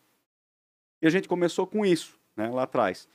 [1.01, 3.08] E a gente começou com isso, né, lá atrás.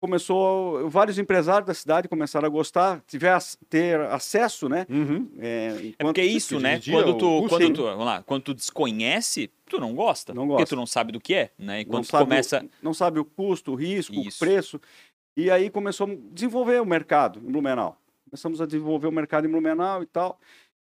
[0.00, 4.86] Começou, vários empresários da cidade começaram a gostar, tiver ter acesso, né?
[4.88, 5.30] Uhum.
[5.38, 6.80] É, É porque é isso, né?
[6.80, 10.32] Quando o tu, quando tu, vamos lá, quando tu desconhece, tu não gosta.
[10.32, 10.74] Não Porque gosta.
[10.74, 11.82] tu não sabe do que é, né?
[11.82, 12.64] E não quando começa...
[12.64, 14.36] o, não sabe o custo, o risco, Isso.
[14.36, 14.80] o preço.
[15.36, 17.98] E aí começou a desenvolver o mercado em Blumenau.
[18.30, 20.40] Começamos a desenvolver o mercado em Blumenau e tal.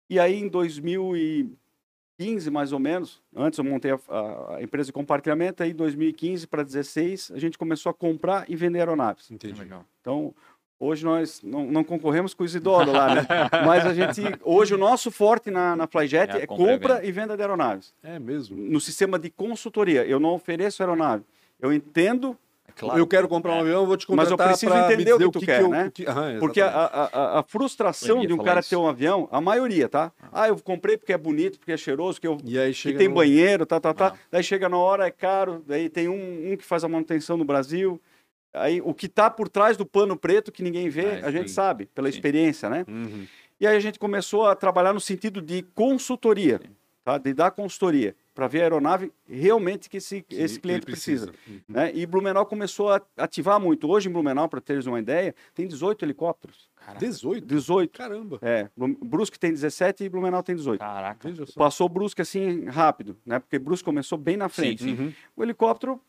[0.09, 1.49] E aí em 2000 e
[2.17, 3.99] 2015, mais ou menos, antes eu montei a,
[4.55, 8.55] a- empresa de compartilhamento, aí em 2015 para 16 a gente começou a comprar e
[8.55, 9.29] vender aeronaves.
[9.29, 9.59] Entendi.
[9.59, 9.83] Legal.
[10.01, 10.33] Então,
[10.79, 13.27] hoje nós não, não concorremos com o Isidoro lá, né?
[13.65, 17.05] Mas a gente, hoje o nosso forte na, na Flyjet É é, compra e compra
[17.05, 17.93] e venda de aeronaves.
[18.01, 18.55] É mesmo.
[18.57, 21.23] No sistema de consultoria, eu não ofereço aeronave.
[21.59, 22.37] Eu entendo,
[22.75, 22.99] claro.
[22.99, 23.59] eu quero comprar um É.
[23.61, 25.91] avião, eu vou te Mas eu contratar preciso entender o que tu quer, eu- né?
[25.93, 28.69] que- Aham, porque a, a, a- frustração de um cara isso.
[28.69, 30.11] ter um avião, a maioria, tá?
[30.31, 33.65] Ah, eu comprei porque é bonito, porque é cheiroso, porque eu que tem no- banheiro,
[33.65, 34.07] tá, tá, tá.
[34.15, 34.17] Ah.
[34.31, 35.63] Daí chega na hora, é caro.
[35.67, 37.99] Daí tem um, um que faz a manutenção no Brasil.
[38.53, 41.49] Aí o que tá por trás do pano preto que ninguém vê, Ah, a gente
[41.49, 41.55] sim.
[41.55, 42.15] sabe, pela Sim.
[42.17, 42.85] experiência, né?
[42.87, 43.25] Uhum.
[43.59, 46.59] E aí a gente começou a trabalhar no sentido de consultoria,
[47.05, 47.19] tá?
[47.19, 51.31] De dar consultoria para ver a aeronave realmente que esse, Sim, esse cliente precisa.
[51.47, 51.61] Uhum.
[51.69, 51.91] né?
[51.93, 53.87] E Blumenau começou a ativar muito.
[53.87, 56.69] Hoje em Blumenau, para teres uma ideia, tem 18 helicópteros.
[56.75, 57.05] Caraca.
[57.05, 57.45] 18?
[57.45, 57.97] 18.
[57.97, 58.39] Caramba.
[58.41, 60.79] É, Brusque tem 17 e Blumenau tem 18.
[60.79, 61.29] Caraca.
[61.55, 63.39] Passou Brusque assim rápido, né?
[63.39, 64.83] Porque Brusque começou bem na frente.
[64.83, 64.93] sim.
[64.93, 65.13] Uhum.
[65.37, 66.01] O helicóptero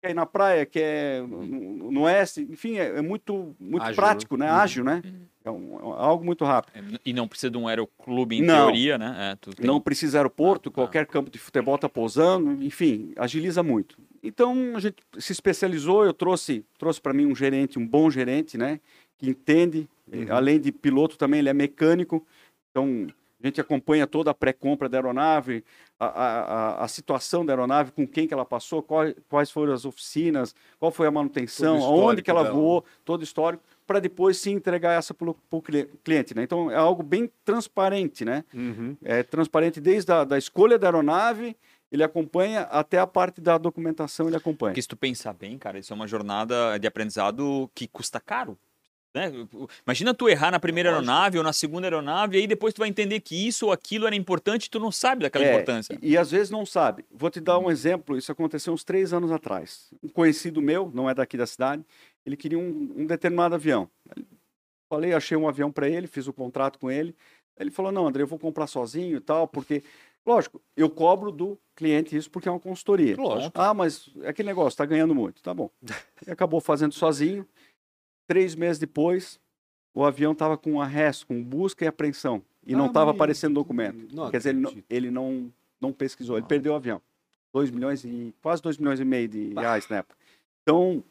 [0.00, 4.36] quer ir na praia, quer no, no oeste, enfim, é, é muito, muito Ágil, prático,
[4.36, 4.46] né?
[4.46, 4.52] né?
[4.52, 4.58] Uhum.
[4.58, 5.02] Ágil, né?
[5.44, 6.74] É, um- é algo muito rápido.
[6.74, 8.64] É, E não precisa de um aeroclube em Não.
[8.66, 9.32] teoria, né?
[9.32, 10.74] É, tem- Não precisa aeroporto, Ah, ah.
[10.74, 13.98] qualquer campo de futebol tá pousando, enfim, agiliza muito.
[14.22, 18.56] Então a gente se especializou, eu trouxe, trouxe para mim um gerente, um bom gerente,
[18.56, 18.80] né?
[19.18, 20.26] Que entende, eh, Uhum.
[20.34, 22.26] além de piloto também ele é mecânico,
[22.70, 23.06] então
[23.42, 25.62] a gente acompanha toda a pré-compra da aeronave,
[26.00, 29.84] a, a, a- situação da aeronave, com quem que ela passou, quais, quais foram as
[29.84, 32.54] oficinas, qual foi a manutenção, aonde que ela dela.
[32.54, 35.62] voou, todo histórico, para depois sim entregar essa para o
[36.02, 36.42] cliente, né?
[36.42, 38.44] Então é algo bem transparente, né?
[38.52, 38.96] Uhum.
[39.04, 41.56] é transparente desde a da escolha da aeronave,
[41.92, 44.70] ele acompanha até a parte da documentação, ele acompanha.
[44.72, 48.58] Porque se tu pensar bem, cara, isso é uma jornada de aprendizado que custa caro.
[49.14, 49.30] Né?
[49.86, 52.88] Imagina tu errar na primeira aeronave ou na segunda aeronave, e aí depois tu vai
[52.88, 55.96] entender que isso ou aquilo era importante e tu não sabe daquela É, importância.
[56.02, 57.04] E, e às vezes não sabe.
[57.12, 59.88] Vou te dar um exemplo, isso aconteceu uns três anos atrás.
[60.02, 61.84] Um conhecido meu, não é daqui da cidade,
[62.24, 63.88] ele queria um, um determinado avião.
[64.88, 67.14] Falei, achei um avião para ele, fiz o contrato com ele.
[67.58, 69.82] Ele falou, não, André, eu vou comprar sozinho e tal, porque...
[70.26, 73.14] Lógico, eu cobro do cliente isso porque é uma consultoria.
[73.14, 73.52] Lógico.
[73.60, 75.42] Ah, mas é aquele negócio, está ganhando muito.
[75.42, 75.68] Tá bom.
[76.22, 77.46] Ele acabou fazendo sozinho.
[78.26, 79.38] Três meses depois,
[79.94, 82.42] o avião estava com arresto, com busca e apreensão.
[82.66, 84.14] E não Ah, estava mas- aparecendo documento.
[84.14, 87.02] Não Quer dizer, ele não, ele não, não pesquisou, ele perdeu o avião.
[87.52, 89.60] 2 milhões e quase 2 milhões e meio de Bah.
[89.60, 90.16] reais na época.
[90.62, 91.04] Então,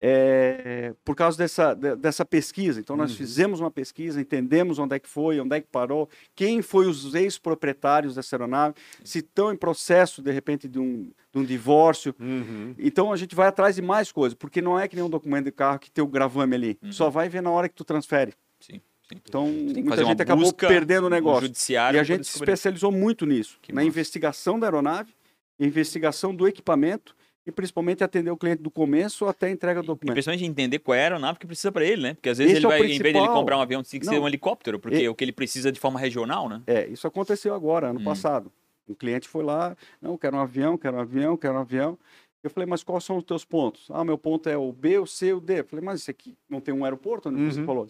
[0.00, 3.16] é, por causa dessa, de- dessa pesquisa, então nós Uhum.
[3.16, 7.14] fizemos uma pesquisa, entendemos onde é que foi, onde é que parou, quem foi os
[7.14, 12.14] ex-proprietários dessa aeronave, se estão em processo, de repente, de um, de um divórcio.
[12.20, 12.74] Uhum.
[12.78, 15.46] Então a gente vai atrás de mais coisas, porque não é que nem um documento
[15.46, 16.78] de carro que tem o gravame ali.
[16.82, 16.92] Uhum.
[16.92, 18.32] Só vai ver na hora que tu transfere.
[18.60, 18.74] Sim,
[19.08, 19.20] sim.
[19.26, 21.42] Então, muita gente acabou perdendo o negócio.
[21.46, 23.88] judiciário E a gente se especializou muito nisso, Que na massa.
[23.88, 25.14] investigação da aeronave,
[25.58, 29.86] investigação do equipamento e principalmente atender o cliente do começo até a entrega do E
[29.88, 30.14] documento.
[30.14, 32.14] principalmente entender qual é a aernave que precisa para ele, né?
[32.14, 33.32] Porque às vezes Esse ele é o vai, em vez de ele principal.
[33.40, 35.70] comprar um avião, tem que ser um helicóptero, porque E- é o que ele precisa
[35.70, 36.62] de forma regional, né?
[36.66, 38.04] É, isso aconteceu agora, ano Hum.
[38.04, 38.52] passado.
[38.88, 41.98] Um cliente foi lá, não, quero um avião, quero um avião, quero um avião.
[42.42, 43.88] Eu falei, mas quais são os teus pontos?
[43.90, 45.60] Ah, meu ponto é o B, o C, o D.
[45.60, 47.28] Eu falei, mas isso aqui não tem um aeroporto?
[47.28, 47.66] Onde você Uhum.
[47.66, 47.88] falou?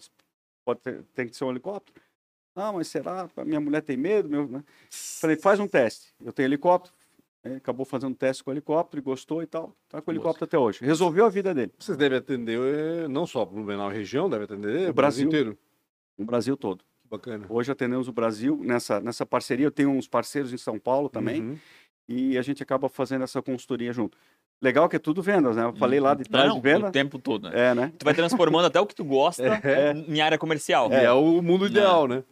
[0.65, 1.99] Pode ter, tem que ser um helicóptero?
[2.55, 3.29] Ah, mas será?
[3.45, 4.27] Minha mulher tem medo?
[4.27, 4.47] Meu...
[4.47, 4.63] né?
[4.89, 6.07] Falei, faz um teste.
[6.23, 6.95] Eu tenho helicóptero.
[7.47, 9.75] Ele acabou fazendo um teste com o helicóptero e gostou e tal.
[9.89, 10.79] Tá com o helicóptero até hoje.
[10.83, 11.71] Resolveu a vida dele.
[11.79, 15.27] Vocês devem atender eh, não só Blumenau região, deve atender O o Brasil Brasil.
[15.27, 15.57] inteiro.
[16.17, 16.79] No Brasil todo.
[17.01, 17.45] Que bacana.
[17.49, 19.65] Hoje atendemos o Brasil nessa, nessa parceria.
[19.65, 21.41] Eu tenho uns parceiros em São Paulo também.
[21.41, 21.57] Uhum.
[22.09, 24.17] e a gente acaba fazendo essa consultoria junto.
[24.61, 25.63] Legal que é tudo vendas, né?
[25.65, 26.87] Eu falei lá de trás Não, de venda.
[26.87, 27.47] o tempo todo.
[27.47, 27.69] né?
[27.71, 27.93] É, né?
[27.99, 29.91] Tu vai transformando até o que tu gosta É.
[29.91, 30.91] em área comercial.
[30.91, 32.23] E é o mundo ideal, né?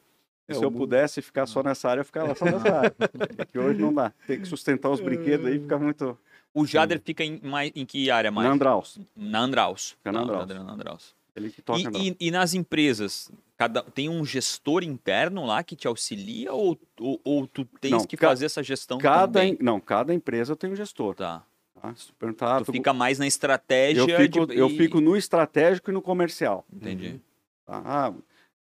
[0.48, 2.96] É Se eu mundo- pudesse ficar só nessa área, eu ficava só nessa área.
[3.38, 4.14] É que hoje não dá.
[4.28, 6.18] Tem que sustentar os brinquedos aí, fica muito.
[6.54, 8.48] O Jader fica em, mais, em que área mais?
[8.48, 9.00] Na Andraus.
[9.16, 9.92] Na Andraus.
[9.98, 10.40] Fica na Andraus.
[10.48, 11.16] Jader na Andraus.
[11.36, 12.06] Ele que toca E, Andraus.
[12.08, 17.20] e- e nas empresas, cada, tem um gestor interno lá que te auxilia ou, ou,
[17.26, 19.58] ou tu tens Não, que ca- fazer essa gestão Cada, também?
[19.60, 21.16] em- não, cada empresa tem um gestor.
[21.16, 21.44] Tá.
[21.82, 21.94] Tá?
[21.96, 25.02] Se tu perguntar, Tu tu- fica mais na estratégia eu, fico, de- eu e- fico
[25.02, 26.64] no estratégico e no comercial.
[26.72, 27.20] Entendi.
[27.66, 27.82] tá?
[27.84, 28.14] Ah,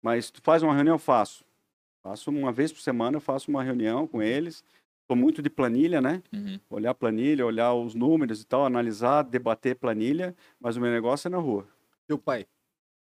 [0.02, 1.44] mas tu faz uma reunião, eu faço.
[2.04, 4.64] Faço uma vez por semana, eu faço uma reunião com eles.
[5.08, 6.22] Sou muito de planilha, né?
[6.34, 6.60] Uhum.
[6.70, 11.28] olhar a planilha, olhar os números e tal, analisar, debater planilha, mas o meu negócio
[11.28, 11.68] é na rua.
[12.08, 12.46] Teu pai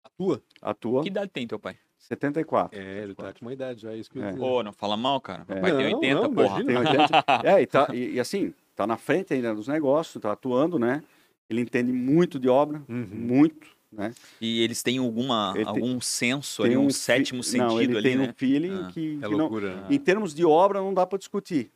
[0.03, 0.41] atua?
[0.61, 1.77] Atua Que idade tem teu pai?
[1.97, 2.79] 74.
[2.79, 4.31] É, ele tá com uma idade já, é isso que eu É.
[4.31, 4.41] dizer.
[4.41, 5.45] Ô, não fala mal, cara.
[5.47, 5.61] Meu É.
[5.61, 6.63] pai tem Não, 80, não, porra.
[6.65, 7.25] Tem 80.
[7.43, 11.03] é, e, tá, e, e assim, tá na frente ainda dos negócios, tá atuando, né?
[11.49, 13.07] Ele entende muito de obra, Uhum.
[13.11, 13.75] muito.
[13.91, 14.13] Né?
[14.39, 17.81] E eles têm alguma, Ele tem- algum senso Tem ali, um, fi- sétimo sentido não,
[17.81, 18.29] ele ali, tem né?
[18.29, 19.75] um feeling Ah, que, É que não, loucura.
[19.81, 19.87] né?
[19.89, 21.71] em termos de obra não dá para discutir,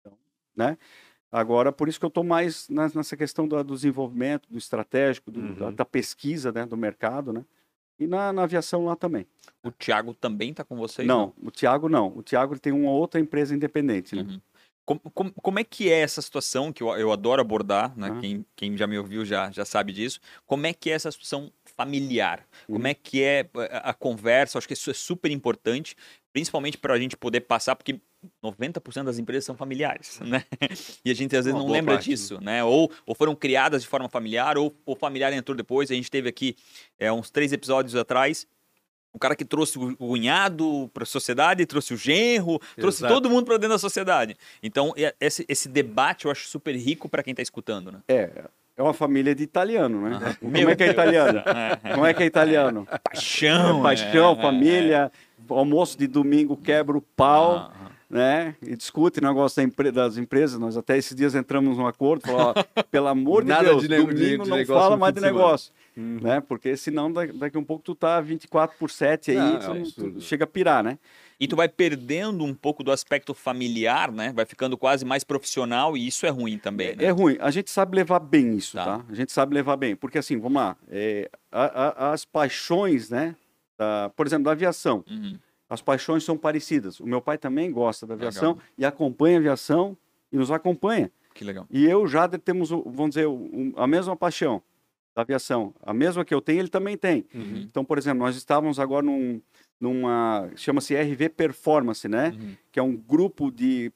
[0.00, 0.16] Então,
[0.56, 0.76] né?
[1.30, 5.40] Agora, por isso que eu estou mais nessa questão do, do desenvolvimento, do estratégico, do-
[5.40, 5.54] Uhum.
[5.54, 7.44] da, da pesquisa, né, do mercado, né?
[7.98, 9.26] E na, na aviação lá também.
[9.62, 11.06] O Thiago também tá com vocês?
[11.06, 12.08] não, o Thiago não.
[12.16, 14.22] O Thiago ele tem uma outra empresa independente, né?
[14.22, 14.40] Uhum.
[14.84, 18.08] Como, como, como é que é essa situação, que eu, eu adoro abordar, né?
[18.10, 18.20] Ah.
[18.20, 20.20] Quem, quem já me ouviu já, já sabe disso.
[20.46, 22.46] Como é que é essa situação familiar?
[22.68, 22.76] Uhum.
[22.76, 24.58] Como é que é a, a conversa?
[24.58, 25.96] Acho que isso é super importante,
[26.32, 28.00] principalmente para a gente poder passar, porque
[28.42, 30.44] 90% das empresas são familiares, né?
[31.04, 32.14] E a gente às vezes Uma não lembra parte, né?
[32.14, 32.64] disso, né?
[32.64, 35.90] Ou, ou foram criadas de forma familiar, ou o familiar entrou depois.
[35.90, 36.56] A gente teve aqui
[36.98, 38.46] é, uns três episódios atrás
[39.12, 43.12] o cara que trouxe o cunhado para a sociedade, trouxe o genro, trouxe Exato.
[43.14, 44.36] todo mundo para dentro da sociedade.
[44.62, 47.98] Então, esse, esse debate eu acho super rico para quem está escutando, né?
[48.08, 48.44] É,
[48.76, 50.16] é uma família de italiano, né?
[50.16, 50.34] Aham.
[50.40, 51.42] Como é que é italiano?
[51.84, 51.92] É.
[51.94, 52.88] Como é que é italiano?
[53.04, 55.12] Paixão, Paixão, é, família,
[55.48, 57.70] almoço de domingo quebra o pau.
[57.74, 58.54] Ah, né?
[58.60, 60.58] E discute o negócio da empre- das empresas.
[60.58, 63.88] Nós até esses dias entramos num acordo, falou, ó, pelo amor de Nada Deus, de
[63.88, 66.18] domingo de não fala mais de negócio, Uhum.
[66.22, 66.40] né?
[66.40, 70.12] Porque senão da- daqui a um pouco tu tá 24 por 7 aí, é tu-
[70.12, 70.98] tu chega a pirar, né?
[71.38, 74.32] E tu vai perdendo um pouco do aspecto familiar, né?
[74.34, 77.04] Vai ficando quase mais profissional e isso é ruim também, né?
[77.04, 77.36] É ruim.
[77.40, 78.84] A gente sabe levar bem isso, Tá.
[78.98, 79.04] tá?
[79.08, 79.94] A gente sabe levar bem.
[79.96, 83.34] Porque assim, vamos lá, é, a- a- as paixões, né?
[83.78, 85.02] da- por exemplo, da aviação.
[85.10, 85.36] Uhum.
[85.68, 87.00] As paixões são parecidas.
[87.00, 88.64] O meu pai também gosta da aviação Legal.
[88.78, 89.96] e acompanha a aviação
[90.30, 91.10] e nos acompanha.
[91.34, 91.66] Que legal.
[91.70, 93.26] E eu já temos, vamos dizer,
[93.76, 94.62] a mesma paixão
[95.14, 95.74] da aviação.
[95.82, 97.26] A mesma que eu tenho, ele também tem.
[97.34, 97.66] Uhum.
[97.68, 99.40] Então, por exemplo, nós estávamos agora num,
[99.80, 102.34] numa, chama-se RV Performance, né?
[102.34, 102.56] Uhum.
[102.70, 103.92] Que é um grupo de,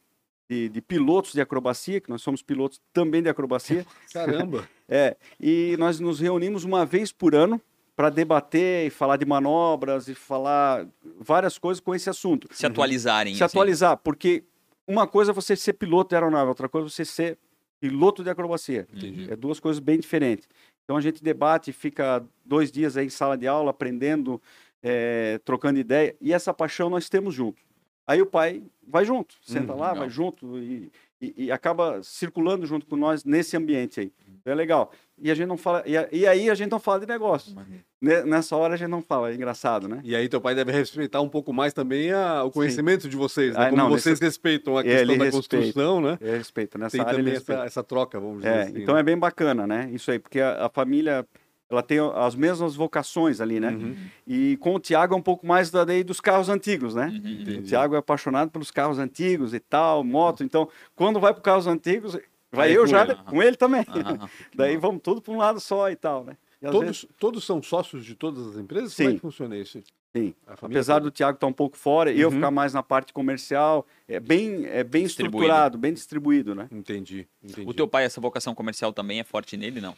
[0.49, 3.87] de, de pilotos de acrobacia, que nós somos pilotos também de acrobacia.
[4.13, 4.69] Caramba.
[4.89, 7.61] é, e nós nos reunimos uma vez por ano
[7.95, 10.87] para debater e falar de manobras e falar
[11.19, 12.47] várias coisas com esse assunto.
[12.51, 13.35] Se atualizarem.
[13.35, 13.57] Se assim.
[13.57, 14.45] atualizar, porque
[14.87, 17.39] uma coisa é você ser piloto de aeronave, outra coisa é você ser
[17.81, 18.87] piloto de acrobacia.
[18.93, 19.31] Entendi.
[19.31, 20.47] É duas coisas bem diferentes.
[20.87, 24.41] Então a gente debate, fica dois dias aí em sala de aula, aprendendo,
[24.81, 26.15] eh, trocando ideia.
[26.21, 27.61] E essa paixão nós temos junto.
[28.07, 30.03] Aí o pai vai junto, senta Hum, lá, legal.
[30.03, 30.89] vai junto e,
[31.21, 34.13] e- e acaba circulando junto com nós nesse ambiente aí.
[34.41, 34.93] Então é legal.
[35.19, 35.83] E a gente não fala.
[35.87, 37.57] E, a- e aí a gente não fala de negócio.
[38.01, 39.31] Ne- Nessa hora a gente não fala.
[39.31, 40.01] É engraçado, né?
[40.05, 43.55] E aí teu pai deve respeitar um pouco mais também a- o conhecimento de vocês,
[43.55, 43.61] né?
[43.67, 45.57] Ah, Como não, vocês nesse- respeitam a É, questão ele da respeita.
[45.57, 46.19] construção, né?
[46.21, 46.79] É respeito.
[46.79, 47.61] Nessa Tem área ele também respeita.
[47.63, 48.83] essa, essa troca, vamos dizer É, assim.
[48.83, 49.01] então né?
[49.01, 49.89] é bem bacana, né?
[49.93, 51.27] Isso aí, porque a, a família
[51.69, 53.71] ela tem as mesmas vocações ali, né?
[53.71, 53.97] Uhum.
[54.27, 57.07] E com o Tiago é um pouco mais da lei dos carros antigos, né?
[57.25, 57.59] Uhum.
[57.59, 57.63] O.
[57.63, 60.45] Tiago é apaixonado pelos carros antigos e tal, moto.
[60.45, 63.15] Então, quando vai para carros antigos, vai Vai eu com já ele.
[63.17, 63.85] com ele também.
[63.89, 64.29] Aham.
[64.55, 66.37] Daí vamos tudo para um lado só e tal, né?
[66.63, 68.95] E Todos, vezes- todos são sócios de todas as empresas?
[68.97, 69.17] Como é Sim.
[69.17, 69.83] que funciona isso?
[70.17, 70.35] sim.
[70.47, 71.05] A família Apesar toda?
[71.05, 72.37] do Tiago estar um pouco fora e eu Uhum.
[72.37, 76.67] ficar mais na parte comercial, é bem, é bem estruturado, bem distribuído, né?
[76.73, 77.69] Entendi, entendi.
[77.69, 79.95] O teu pai, essa vocação comercial também é forte nele, não?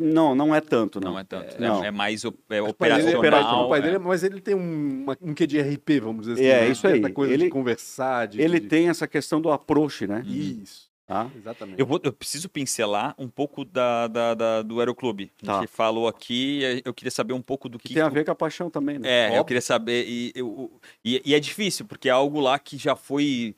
[0.00, 1.12] Não, não é tanto, não.
[1.12, 1.56] Não, é tanto.
[1.56, 1.84] É, não.
[1.84, 3.66] é mais o- é O pai dele é- operacional.
[3.66, 3.98] o pai dele é- é.
[3.98, 6.44] mas ele tem um, um quê de RP, vamos dizer assim.
[6.44, 6.68] É, né?
[6.70, 6.94] isso aí.
[6.94, 8.40] Certa coisa Ele- de conversar, de...
[8.40, 10.22] Ele de- tem essa questão do approach, né?
[10.26, 11.28] Isso, Tá?
[11.36, 11.78] exatamente.
[11.80, 15.30] Eu, vou- eu preciso pincelar um pouco da, da- da- do Aeroclube.
[15.42, 15.60] A Tá.
[15.60, 17.88] gente falou aqui, eu queria saber um pouco do que.
[17.88, 19.08] Que tem a ver com a paixão também, né?
[19.08, 19.44] É, eu Óbvio.
[19.46, 20.04] queria saber.
[20.08, 20.70] E, eu-
[21.04, 23.54] e, e é difícil, porque é algo lá que já foi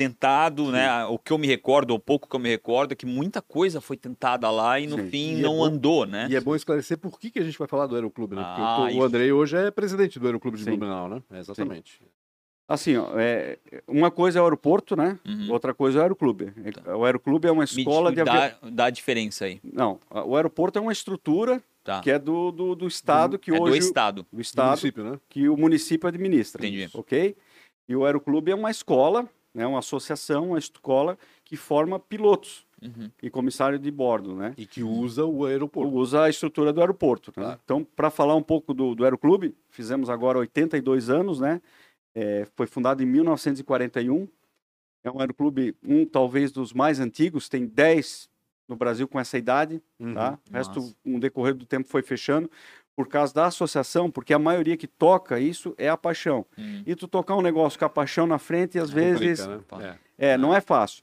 [0.00, 1.04] tentado, né?
[1.06, 3.80] O que eu me recordo, ou pouco que eu me recordo, é que muita coisa
[3.82, 5.10] foi tentada lá e no Sim.
[5.10, 6.26] fim E é não bom- andou, né?
[6.30, 8.42] E é bom esclarecer por que, que a gente vai falar do Aeroclube, né?
[8.42, 8.98] Porque Ah, o, isso.
[8.98, 10.70] o Andrei hoje é presidente do Aeroclube de Sim.
[10.70, 11.22] Blumenau, né?
[11.30, 12.00] É, exatamente.
[12.66, 15.18] Assim, ó, é, uma coisa é o aeroporto, né?
[15.26, 15.50] Uhum.
[15.50, 16.52] Outra coisa é o aeroclube.
[16.96, 18.58] O aeroclube é uma Me escola de aviação.
[18.62, 19.60] dá, dá a diferença aí.
[19.62, 22.00] Não, o aeroporto é uma estrutura Tá.
[22.00, 24.24] que é do, do, do estado que é do hoje Estado.
[24.30, 25.18] o Do estado município, né?
[25.30, 26.64] que o município administra.
[26.64, 26.88] Entendi.
[26.92, 27.34] Ok?
[27.88, 29.66] E o aeroclube é uma escola, né?
[29.66, 33.10] Uma associação, uma escola que forma pilotos Uhum.
[33.22, 34.54] e comissário de bordo, né?
[34.56, 35.92] E que usa o aeroporto.
[35.94, 37.30] usa a estrutura do aeroporto.
[37.36, 37.44] né?
[37.44, 37.60] Claro.
[37.62, 41.60] Então, para falar um pouco do, do Aeroclube, fizemos agora 82 anos, né?
[42.14, 44.26] É, foi fundado em 1941.
[45.04, 48.30] É um aeroclube, um talvez dos mais antigos, tem 10
[48.66, 50.14] no Brasil com essa idade, Uhum.
[50.14, 50.38] tá?
[50.48, 52.50] O resto, com o decorrer do tempo, foi fechando
[53.00, 56.44] por causa da associação, porque a maioria que toca isso é a paixão.
[56.58, 56.82] Uhum.
[56.86, 59.98] E tu tocar um negócio com a paixão na frente, às vezes, Complica, né?
[60.18, 60.28] É.
[60.32, 61.02] é, não é fácil.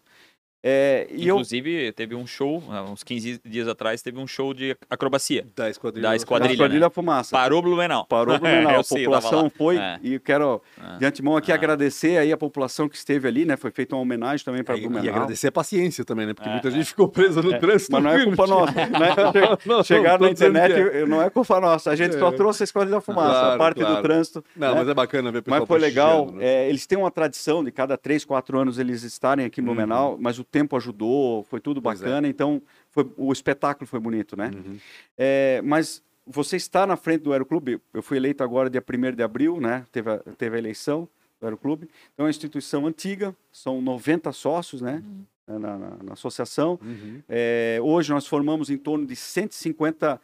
[0.64, 4.54] É, e eu, Inclusive, teve um show, há uns 15 dias atrás, teve um show
[4.54, 5.46] de acrobacia.
[5.56, 6.02] Da esquadrilha.
[6.04, 7.32] Da na esquadrilha, Esquadrilha Fumaça.
[7.32, 8.06] Parou Blumenau.
[8.06, 8.80] Parou Blumenau.
[8.80, 9.50] A sei, população lá.
[9.50, 10.00] foi, É.
[10.02, 10.62] e eu quero
[10.96, 10.98] É.
[10.98, 11.56] de antemão aqui Ah.
[11.56, 13.56] agradecer aí a população que esteve ali, né?
[13.56, 15.10] Foi feita uma homenagem também para E, e Blumenau.
[15.16, 16.34] agradecer a paciência também, né?
[16.34, 16.72] Porque É, muita é.
[16.72, 17.92] gente ficou presa no É, trânsito.
[17.92, 18.74] Mas não é culpa nossa.
[18.88, 19.84] Né?
[19.84, 21.06] Chegaram na internet, é.
[21.06, 21.92] não é culpa nossa.
[21.92, 22.32] A gente só É.
[22.32, 24.02] trouxe a Esquadrilha Fumaça, a Claro, parte do claro.
[24.02, 24.44] trânsito.
[24.56, 24.80] Não, né?
[24.80, 26.32] mas é bacana ver o pessoal Mas foi legal.
[26.32, 26.46] né?
[26.46, 30.18] é, eles têm uma tradição de cada três, quatro anos eles estarem aqui em Blumenau,
[30.20, 31.92] mas o tempo ajudou, foi tudo Uhum.
[31.92, 31.96] É.
[31.96, 34.52] bacana, então foi- o espetáculo foi bonito, né?
[34.54, 34.78] Uhum.
[35.18, 39.24] É, mas você está na frente do Aeroclube, eu fui eleito agora dia 1 de
[39.24, 39.86] abril, né?
[39.92, 41.08] Teve a, teve a eleição
[41.40, 41.90] do Aeroclube.
[42.14, 45.04] Então é uma instituição antiga, são 90 sócios, né?
[45.48, 46.78] Na, na- na associação.
[46.84, 47.22] Uhum.
[47.30, 50.20] É, hoje nós formamos em torno de 150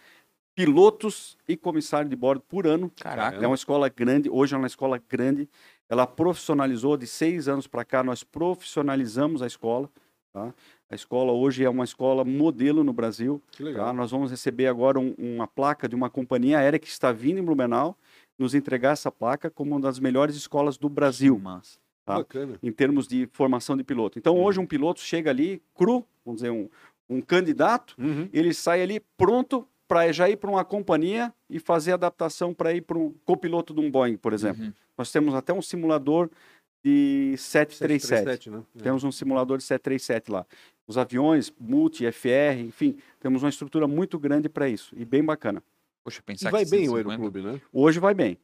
[0.56, 2.92] pilotos e comissário de bordo por ano.
[3.00, 3.38] Caraca.
[3.44, 5.48] É uma escola grande, hoje é uma escola grande.
[5.90, 9.90] Ela profissionalizou de seis anos para cá, nós profissionalizamos a escola.
[10.34, 10.54] Tá?
[10.90, 13.42] A escola hoje é uma escola modelo no Brasil.
[13.52, 13.94] Que tá?
[13.94, 17.44] Nós vamos receber agora um- uma placa de uma companhia aérea que está vindo em
[17.44, 17.96] Blumenau
[18.38, 21.78] nos entregar essa placa como uma das melhores escolas do Brasil Massa.
[22.06, 22.16] tá?
[22.62, 24.20] Em termos de formação de piloto.
[24.20, 24.66] Então hoje Uhum.
[24.66, 26.68] um piloto chega ali cru, vamos dizer um,
[27.10, 28.28] um candidato, Uhum.
[28.34, 32.82] ele sai ali pronto para já ir para uma companhia e fazer adaptação para ir
[32.82, 34.66] para um copiloto de um Boeing, por exemplo.
[34.66, 34.74] Uhum.
[34.98, 36.30] Nós temos até um simulador
[36.84, 38.08] de 737.
[38.08, 38.64] 737, né?
[38.80, 38.84] É.
[38.84, 40.46] Temos um simulador de 737 lá.
[40.86, 45.64] Os aviões, multi, FR, enfim, temos uma estrutura muito grande para isso e bem bacana.
[46.04, 47.10] Poxa, pensar E vai que bem o 150.
[47.12, 47.62] Aeroclube, né?
[47.72, 48.38] Hoje vai bem.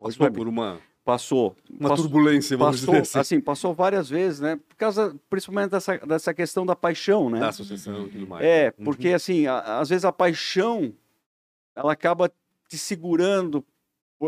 [0.00, 0.36] Hoje Passou vai bem.
[0.38, 1.56] por uma, Passou.
[1.70, 4.56] uma passou, turbulência, vamos passou, dizer assim, assim, passou várias vezes, né?
[4.68, 7.38] Por causa, principalmente dessa, dessa questão da paixão, né?
[7.38, 8.44] da associação e tudo mais.
[8.44, 8.84] É, Uhum.
[8.84, 10.92] porque assim, a- às vezes a paixão
[11.76, 12.28] ela acaba
[12.68, 13.64] te segurando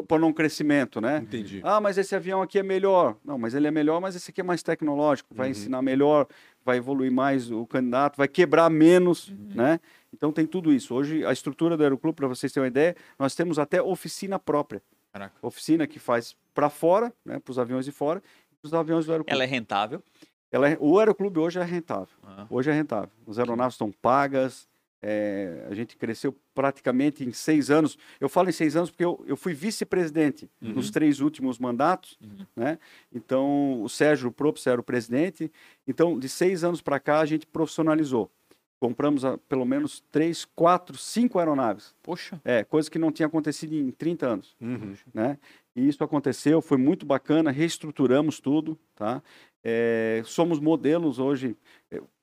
[0.09, 1.18] para não crescimento, né?
[1.18, 1.61] Entendi.
[1.62, 3.16] Ah, mas esse avião aqui é melhor.
[3.24, 5.51] Não, mas ele é melhor, mas esse aqui é mais tecnológico, vai Uhum.
[5.51, 6.26] ensinar melhor,
[6.64, 9.36] vai evoluir mais o candidato, vai quebrar menos, Uhum.
[9.55, 9.80] né?
[10.14, 10.95] Então tem tudo isso.
[10.95, 14.82] Hoje a estrutura do Aeroclube, para vocês terem uma ideia, nós temos até oficina própria.
[15.12, 15.34] Caraca.
[15.43, 18.20] Oficina que faz para fora, né, para os aviões de fora,
[18.61, 19.32] para os aviões do Aeroclube.
[19.34, 20.03] Ela é rentável.
[20.51, 22.09] Ela é- o Aeroclube hoje é rentável.
[22.22, 23.11] Ah, Hoje é rentável.
[23.26, 24.68] As aeronaves estão pagas.
[25.03, 27.98] É, a gente cresceu praticamente em seis anos.
[28.20, 30.74] Eu falo em seis anos porque eu, eu fui vice-presidente Uhum.
[30.74, 32.46] nos três últimos mandatos, Uhum.
[32.55, 32.78] né?
[33.12, 35.50] Então, o Sérgio Propst era o presidente.
[35.86, 38.30] Então, de seis anos para cá, a gente profissionalizou.
[38.80, 41.94] Compramos ah, pelo menos três, quatro, cinco aeronaves.
[42.03, 42.40] Poxa.
[42.44, 44.94] É, coisa que não tinha acontecido em 30 anos Uhum.
[45.14, 45.38] né?
[45.74, 49.22] E isso aconteceu, foi muito bacana, reestruturamos tudo, tá?
[49.64, 51.57] É, somos modelos hoje,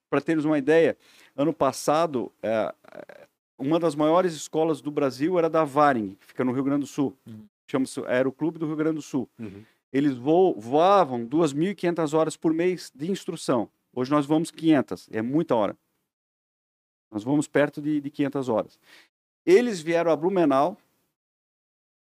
[0.09, 0.97] para teres uma ideia,
[1.35, 6.43] ano passado, é, é, uma das maiores escolas do Brasil era da Varing, que fica
[6.43, 7.45] no Rio Grande do Sul, Uhum.
[7.69, 9.29] chama-se Aeroclube do Rio Grande do Sul.
[9.37, 9.63] Uhum.
[9.91, 13.69] Eles vo voavam 2.500 horas por mês de instrução.
[13.93, 15.75] Hoje nós vamos 500, é muita hora.
[17.11, 18.79] Nós vamos perto de, de 500 horas.
[19.45, 20.77] Eles vieram a Blumenau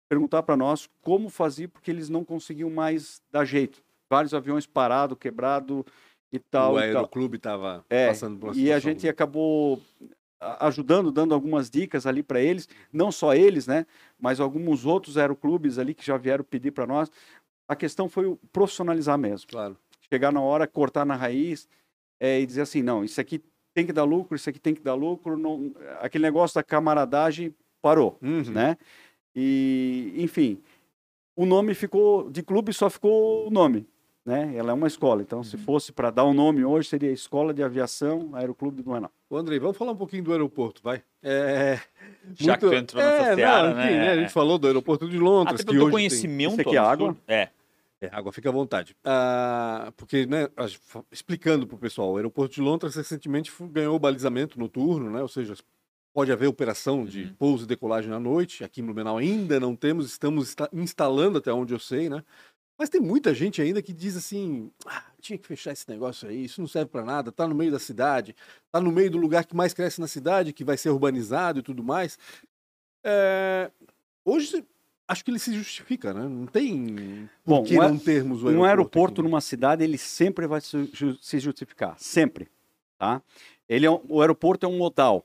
[0.08, 3.82] perguntar para nós como fazer, porque eles não conseguiam mais dar jeito.
[4.10, 5.84] Vários aviões parados, quebrado
[6.32, 6.74] e tal.
[6.74, 6.96] o e tal.
[6.96, 9.80] Aeroclube estava É, passando por uma E a gente acabou
[10.60, 13.86] ajudando, dando algumas dicas ali para eles, não só eles, né,
[14.18, 17.10] mas alguns outros aeroclubes ali que já vieram pedir para nós.
[17.68, 19.48] A questão foi o profissionalizar mesmo.
[19.48, 19.76] Claro.
[20.12, 21.66] Chegar na hora, cortar na raiz
[22.20, 23.42] é, e dizer assim, não, isso aqui
[23.74, 25.36] tem que dar lucro, isso aqui tem que dar lucro.
[25.36, 25.72] Não...
[26.00, 28.42] Aquele negócio da camaradagem parou, Uhum.
[28.50, 28.76] né?
[29.34, 30.62] E, enfim,
[31.34, 33.86] o nome ficou, de clube só ficou o nome,
[34.26, 34.52] né?
[34.56, 37.62] Ela é uma escola, então se fosse para dar um nome hoje, seria Escola de
[37.62, 39.10] Aviação Aeroclube do Blumenau.
[39.30, 41.02] Ô, Andrei, vamos falar um pouquinho do aeroporto, vai?
[41.22, 41.78] É,
[42.34, 44.10] Já que tu entrou nessa é, seara, não, enfim, né?
[44.10, 45.90] A gente falou do aeroporto de Londres, Até que hoje tem...
[45.92, 46.52] conhecimento.
[46.52, 47.16] Isso aqui é água?
[47.28, 47.48] É.
[47.98, 48.94] É, água, fica à vontade.
[49.02, 50.48] Ah, porque, né,
[51.10, 55.22] explicando para o pessoal, o aeroporto de Londres recentemente ganhou o balizamento noturno, né?
[55.22, 55.54] Ou seja,
[56.12, 57.34] pode haver operação de Uhum.
[57.38, 58.62] pouso e decolagem à noite.
[58.64, 62.22] Aqui em Blumenau ainda não temos, estamos insta- instalando até onde eu sei, né?
[62.78, 66.44] Mas tem muita gente ainda que diz assim: ah, tinha que fechar esse negócio aí,
[66.44, 68.34] isso não serve para nada, tá no meio da cidade,
[68.70, 71.62] tá no meio do lugar que mais cresce na cidade, que vai ser urbanizado e
[71.62, 72.18] tudo mais.
[73.04, 73.70] É,
[74.24, 74.64] Hoje,
[75.06, 76.22] acho que ele se justifica, né?
[76.28, 79.28] Não tem Bom, por que um não termos o Um aeroporto aqui?
[79.28, 80.90] numa cidade, ele sempre vai se
[81.38, 82.48] justificar, sempre,
[82.98, 83.22] tá?
[83.68, 85.24] Ele é um- o aeroporto é um modal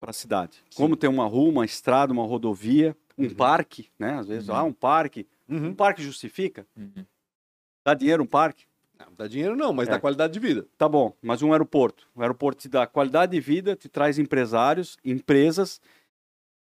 [0.00, 0.56] para a cidade.
[0.68, 0.76] Sim.
[0.76, 3.34] Como tem uma rua, uma estrada, uma rodovia, um Uhum.
[3.34, 4.14] parque, né?
[4.18, 4.54] Às vezes, Uhum.
[4.56, 5.26] ah, um parque.
[5.50, 5.74] Um Uhum.
[5.74, 6.66] parque justifica?
[6.76, 7.04] Uhum.
[7.84, 8.64] Dá dinheiro um parque?
[8.98, 9.92] Não dá dinheiro não, mas É.
[9.92, 10.66] dá qualidade de vida.
[10.78, 12.06] Tá bom, mas um aeroporto.
[12.14, 15.80] O aeroporto te dá qualidade de vida, te traz empresários, empresas,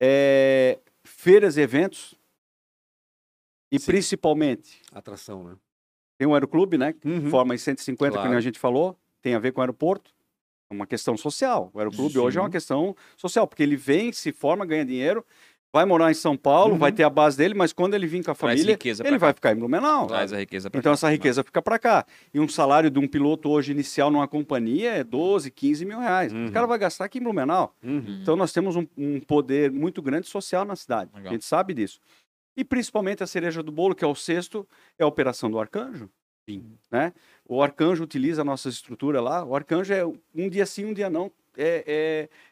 [0.01, 2.15] é, feiras e eventos.
[3.71, 3.85] E Sim.
[3.91, 5.55] principalmente, Atração, né?
[6.17, 6.95] tem um aeroclube, né?
[7.05, 7.29] Uhum.
[7.29, 8.27] Forma em 150, Claro.
[8.27, 10.11] como a gente falou, tem a ver com o aeroporto.
[10.71, 11.71] É uma questão social.
[11.73, 12.19] O Aeroclube Sim.
[12.19, 15.25] hoje é uma questão social, porque ele vem, se forma, ganha dinheiro,
[15.71, 16.79] vai morar em São Paulo, Uhum.
[16.79, 19.29] vai ter a base dele, mas quando ele vir com a família, riqueza ele vai
[19.29, 19.35] cá.
[19.35, 20.07] ficar em Blumenau.
[20.07, 20.93] Traz a riqueza pra Então cá.
[20.95, 22.05] essa riqueza fica para cá.
[22.33, 26.33] E um salário de um piloto hoje inicial numa companhia é 12, 15 mil reais.
[26.33, 26.47] Uhum.
[26.47, 27.75] O cara vai gastar aqui em Blumenau.
[27.83, 28.19] Uhum.
[28.21, 31.11] Então nós temos um, um poder muito grande social na cidade.
[31.13, 31.29] Legal.
[31.29, 31.99] A gente sabe disso.
[32.57, 34.67] E principalmente a cereja do bolo, que é o sexto,
[34.97, 36.09] é a operação do Arcanjo.
[36.49, 36.63] Sim.
[36.91, 37.13] Né?
[37.47, 39.45] O Arcanjo utiliza a nossa estrutura lá.
[39.45, 41.31] O Arcanjo é um dia sim, um dia não.
[41.55, 41.83] É,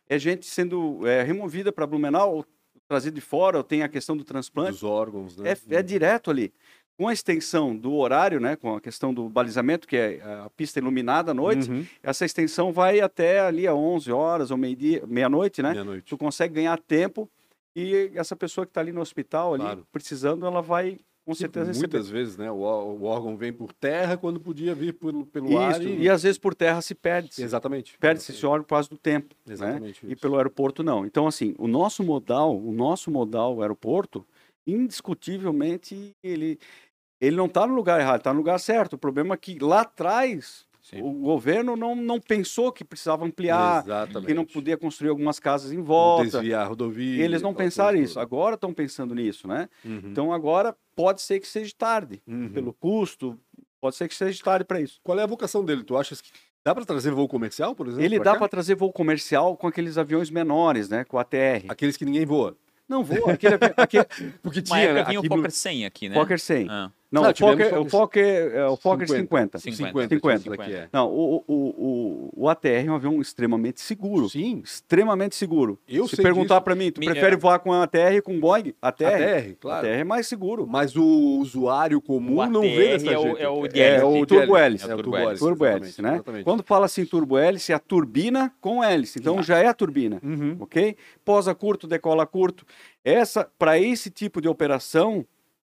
[0.09, 2.45] é, é gente sendo é, removida para Blumenau,
[2.87, 4.71] ou trazida de fora, ou tem a questão do transplante.
[4.71, 5.51] Dos órgãos, né?
[5.69, 6.53] É, é direto ali.
[6.97, 10.79] Com a extensão do horário, né, com a questão do balizamento, que é a pista
[10.79, 11.85] iluminada à noite, Uhum.
[12.01, 15.71] essa extensão vai até ali a 11 horas ou meio-dia, meia-noite, né?
[15.73, 16.05] Meia-noite.
[16.07, 17.29] Tu consegue ganhar tempo
[17.75, 19.87] e essa pessoa que está ali no hospital, ali, Claro.
[19.91, 20.97] precisando, ela vai
[21.27, 21.87] com certeza receber.
[21.97, 22.49] Muitas vezes, né?
[22.49, 25.83] O, o órgão vem por terra quando podia vir pelo, pelo Isso, ar.
[25.83, 27.43] e às vezes por terra se perde.
[27.43, 27.97] Exatamente.
[27.99, 29.35] Perde-se esse órgão por causa do tempo.
[29.45, 29.53] né?
[29.53, 30.05] Exatamente.
[30.05, 30.21] E isso.
[30.21, 31.05] pelo aeroporto não.
[31.05, 34.25] Então, assim, o nosso modal, o nosso modal aeroporto,
[34.65, 36.57] indiscutivelmente, ele,
[37.19, 38.93] ele não está no lugar errado, está no lugar certo.
[38.93, 41.01] O problema é que lá atrás Sim.
[41.01, 44.25] o governo não, não pensou que precisava ampliar, Exatamente.
[44.27, 46.23] que não podia construir algumas casas em volta.
[46.39, 47.23] Desviar a rodovia.
[47.23, 48.19] Eles não pensaram coisa isso.
[48.19, 49.67] Agora estão pensando nisso, né?
[49.83, 50.01] Uhum.
[50.05, 52.49] Então agora pode ser que seja tarde, Uhum.
[52.49, 53.37] pelo custo,
[53.81, 54.99] pode ser que seja tarde para isso.
[55.03, 55.83] Qual é a vocação dele?
[55.83, 56.29] Tu achas que
[56.65, 58.05] dá para trazer voo comercial, por exemplo?
[58.05, 61.03] Ele pra dá para trazer voo comercial com aqueles aviões menores, né?
[61.03, 61.65] Com a ATR.
[61.67, 62.55] Aqueles que ninguém voa.
[62.87, 64.05] Não vou, aquele, aquele,
[64.41, 66.15] Porque Uma tinha época vinha aqui o Fokker 100 aqui, né?
[66.15, 66.67] Fokker 100.
[66.69, 69.59] Ah, Não, Não, o Fokker, tivemos o Fokker, é, o Fokker 50.
[69.59, 69.59] 50.
[69.59, 70.15] 50.
[70.15, 70.35] 50.
[70.41, 70.89] isso daqui é.
[70.91, 74.27] Não, o, o, o, o ATR é um avião extremamente seguro.
[74.29, 74.61] Sim.
[74.61, 75.79] Extremamente seguro.
[75.87, 77.37] Eu Se sei perguntar para mim, tu Me- prefere é.
[77.37, 78.73] voar com a ATR e com Boeing?
[78.81, 79.05] ATR.
[79.05, 79.87] ATR, claro.
[79.87, 80.67] ATR é mais seguro.
[80.67, 81.05] Mas o
[81.39, 83.37] usuário comum O não ATR vê dessa é o- jeito.
[83.37, 84.03] é o É, hélice.
[84.05, 84.83] o turbo hélice.
[84.83, 85.39] É o turbo turbo hélice, hélice.
[85.39, 86.13] Turbo exatamente, hélice, né?
[86.15, 86.43] exatamente.
[86.43, 89.17] Quando fala assim turbo hélice, é a turbina com hélice.
[89.17, 90.57] Então já é a turbina, Uhum.
[90.59, 90.97] ok?
[91.23, 92.65] Posa curto, decola curto.
[93.05, 95.25] Essa, para esse tipo de operação,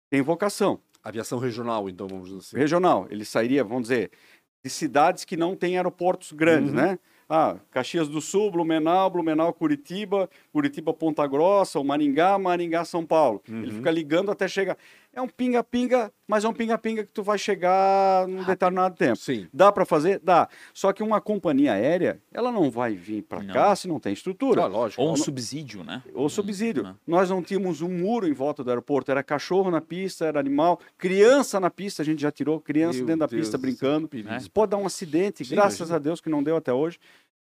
[0.10, 2.58] tem vocação Aviação regional, então, vamos dizer assim.
[2.58, 3.06] regional.
[3.12, 4.12] Ele sairia, vamos dizer,
[4.64, 6.78] de cidades que não têm aeroportos grandes, Uhum.
[6.78, 7.00] né?
[7.30, 13.42] Ah, Caxias do Sul, Blumenau, Blumenau, Curitiba, Curitiba, Ponta Grossa, ou Maringá, Maringá, São Paulo.
[13.48, 13.72] Ele Uhum.
[13.78, 14.78] fica ligando até chegar.
[15.16, 19.16] É um pinga-pinga, mas é um pinga-pinga que tu vai chegar num determinado tempo.
[19.16, 19.48] Sim.
[19.54, 20.20] Dá para fazer?
[20.22, 20.50] Dá.
[20.74, 24.64] Só que uma companhia aérea, ela não vai vir para cá se não tem estrutura.
[24.64, 25.02] Ah, lógico.
[25.02, 26.04] Ou um Não- subsídio, né?
[26.14, 26.84] Ou subsídio.
[26.84, 26.98] Não.
[27.08, 30.82] Nós não tínhamos um muro em volta do aeroporto, era cachorro na pista, era animal,
[30.98, 34.00] criança na pista, a gente já tirou criança Meu dentro da Deus pista do céu,
[34.02, 34.10] brincando.
[34.54, 35.96] pode dar um acidente, Sim, graças imagina.
[35.96, 37.00] a Deus que não deu até hoje.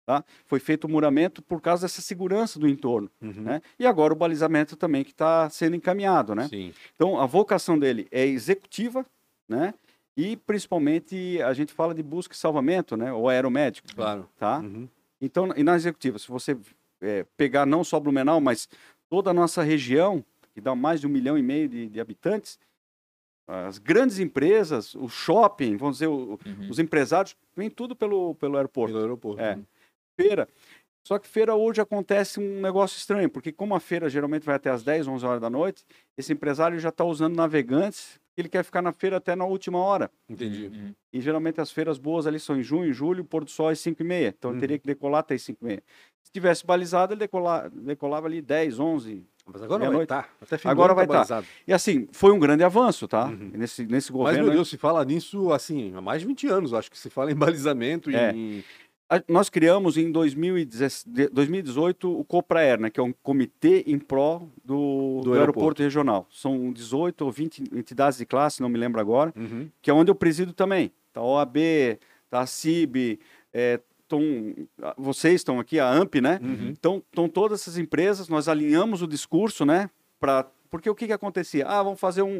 [0.05, 0.25] Tá?
[0.45, 3.09] Foi feito o muramento por causa dessa segurança do entorno.
[3.21, 3.31] Uhum.
[3.43, 3.61] Né?
[3.79, 6.33] E agora o balizamento também que está sendo encaminhado.
[6.35, 6.47] Né?
[6.47, 6.73] Sim.
[6.95, 9.05] Então a vocação dele é executiva,
[9.47, 9.73] né?
[10.17, 13.13] E principalmente a gente fala de busca e salvamento, né?
[13.13, 14.27] Ou aeromédico, Claro.
[14.37, 14.59] tá?
[14.59, 14.87] Uhum.
[15.21, 16.57] Então, e na executiva, se você
[16.99, 18.67] é, pegar não só Blumenau, mas
[19.09, 22.59] toda a nossa região, que dá mais de um milhão e meio de, de habitantes,
[23.47, 26.69] as grandes empresas, o shopping, vamos dizer, o- Uhum.
[26.69, 28.93] os empresários, vem tudo pelo, pelo aeroporto.
[28.93, 29.41] Pelo aeroporto.
[29.41, 29.55] É.
[29.55, 29.65] Uhum.
[30.21, 30.47] Feira.
[31.03, 34.69] Só que feira hoje acontece um negócio estranho, porque como a feira geralmente vai até
[34.69, 35.83] as 10, 11 horas da noite,
[36.15, 40.11] esse empresário já está usando navegantes, ele quer ficar na feira até na última hora.
[40.29, 40.67] Entendi.
[40.67, 40.93] Uhum.
[41.11, 43.99] E geralmente as feiras boas ali são em junho, julho, pôr do sol é 5
[43.99, 44.27] e meia.
[44.37, 44.57] Então Uhum.
[44.57, 45.83] ele teria que decolar até 5 e meia.
[46.23, 49.25] Se tivesse balizado, ele decola, decolava ali 10, 11.
[49.51, 50.29] Mas agora vai estar.
[50.39, 51.43] Do Agora ano vai tá tá.
[51.67, 53.25] E assim, foi um grande avanço, tá?
[53.25, 53.51] Uhum.
[53.55, 54.43] Nesse, nesse Mas, governo.
[54.45, 57.31] meu Deus, se fala nisso, assim, há mais de 20 anos, acho que se fala
[57.31, 58.31] em balizamento e É.
[58.31, 58.63] em...
[59.13, 63.99] A- Nós criamos em 2010 de- 2018 o COPRAER, né, que é um comitê em
[63.99, 65.33] pró do, do aeroporto.
[65.39, 65.83] aeroporto.
[65.83, 66.27] regional.
[66.31, 69.69] São 18 ou 20 entidades de classe, não me lembro agora, Uhum.
[69.81, 70.91] que é onde eu presido também.
[71.11, 71.57] Tá a OAB,
[72.29, 73.19] tá a CIB,
[73.53, 74.21] é, tão,
[74.97, 76.39] vocês estão aqui, a AMP, né?
[76.41, 76.69] Uhum.
[76.69, 79.89] Então, estão todas essas empresas, nós alinhamos o discurso, né?
[80.21, 81.65] Pra, porque o que, que acontecia?
[81.67, 82.39] Ah, vamos fazer um,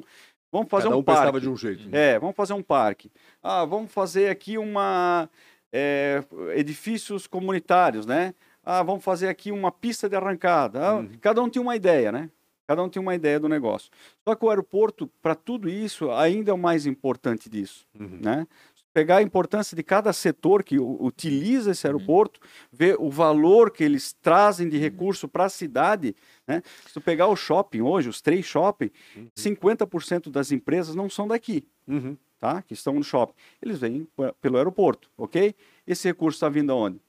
[0.49, 1.39] vamos fazer Cada um, um parque.
[1.41, 1.89] de um jeito.
[1.91, 3.11] É, vamos fazer um parque.
[3.43, 5.29] Ah, vamos fazer aqui uma
[5.71, 6.23] é,
[6.55, 8.33] edifícios comunitários, né?
[8.63, 10.79] Ah, vamos fazer aqui uma pista de arrancada.
[10.85, 11.09] Ah, Uhum.
[11.19, 12.29] Cada um tinha uma ideia, né?
[12.67, 13.89] Cada um tinha uma ideia do negócio.
[14.23, 18.19] Só que o aeroporto, para tudo isso, ainda é o mais importante disso, Uhum.
[18.21, 18.47] né?
[18.93, 21.93] Pegar a importância de cada setor que utiliza esse Uhum.
[21.93, 22.39] aeroporto,
[22.71, 26.13] ver o valor que eles trazem de recurso para a cidade,
[26.45, 26.61] né?
[26.85, 28.91] Se tu pegar o shopping hoje, os três shopping,
[29.33, 32.15] 50% das empresas não são daqui Uhum.
[32.41, 32.61] Tá?
[32.63, 34.07] que estão no shopping, eles vêm
[34.41, 35.55] pelo aeroporto, ok?
[35.85, 36.99] Esse recurso está vindo aonde?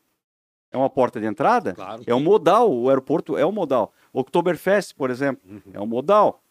[0.71, 1.73] É uma porta de entrada?
[1.75, 2.03] Claro.
[2.07, 3.93] É um modal, o aeroporto é um modal.
[4.13, 5.61] Oktoberfest, por exemplo, Uhum.
[5.73, 6.43] é um modal.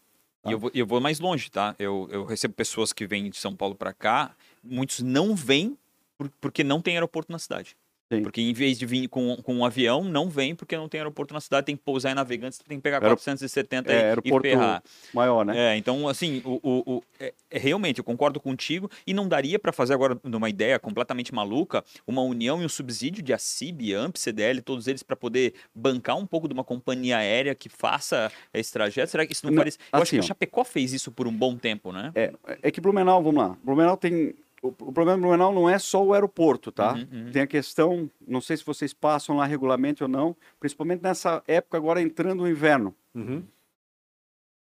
[0.44, 1.74] E eu vou, eu vou mais longe, tá?
[1.78, 5.78] Eu, eu recebo pessoas que vêm de São Paulo para cá, muitos não vêm
[6.18, 7.76] por- porque não tem aeroporto na cidade.
[8.16, 8.22] Sim.
[8.22, 11.32] Porque em vez de vir com, com um avião, não vem porque não tem aeroporto
[11.32, 14.04] na cidade, tem que pousar em Navegantes, tem que pegar Aero- 470 É, e- e
[14.04, 14.82] aeroporto ferrar.
[15.14, 15.56] maior, né?
[15.74, 19.58] É, então, assim, o, o- o- é- é, realmente, eu concordo contigo e não daria
[19.58, 24.18] para fazer agora, numa ideia completamente maluca, uma união e um subsídio de ACIB, AMP,
[24.18, 28.72] CDL, todos eles para poder bancar um pouco de uma companhia aérea que faça esse
[28.72, 29.10] trajeto?
[29.10, 29.72] Será que isso não Não, faria?
[29.72, 30.26] Eu acho assim, que a ó.
[30.26, 32.12] Chapecó fez isso por um bom tempo, né?
[32.14, 32.32] É,
[32.62, 33.56] é que Blumenau, vamos lá.
[33.62, 34.34] Blumenau tem.
[34.62, 36.92] O, o problema de Blumenau não é só o aeroporto, tá?
[36.94, 37.32] Uhum, uhum.
[37.32, 41.76] Tem a questão, não sei se vocês passam lá regularmente ou não, principalmente nessa época
[41.76, 42.94] agora entrando o inverno.
[43.14, 43.42] Uhum.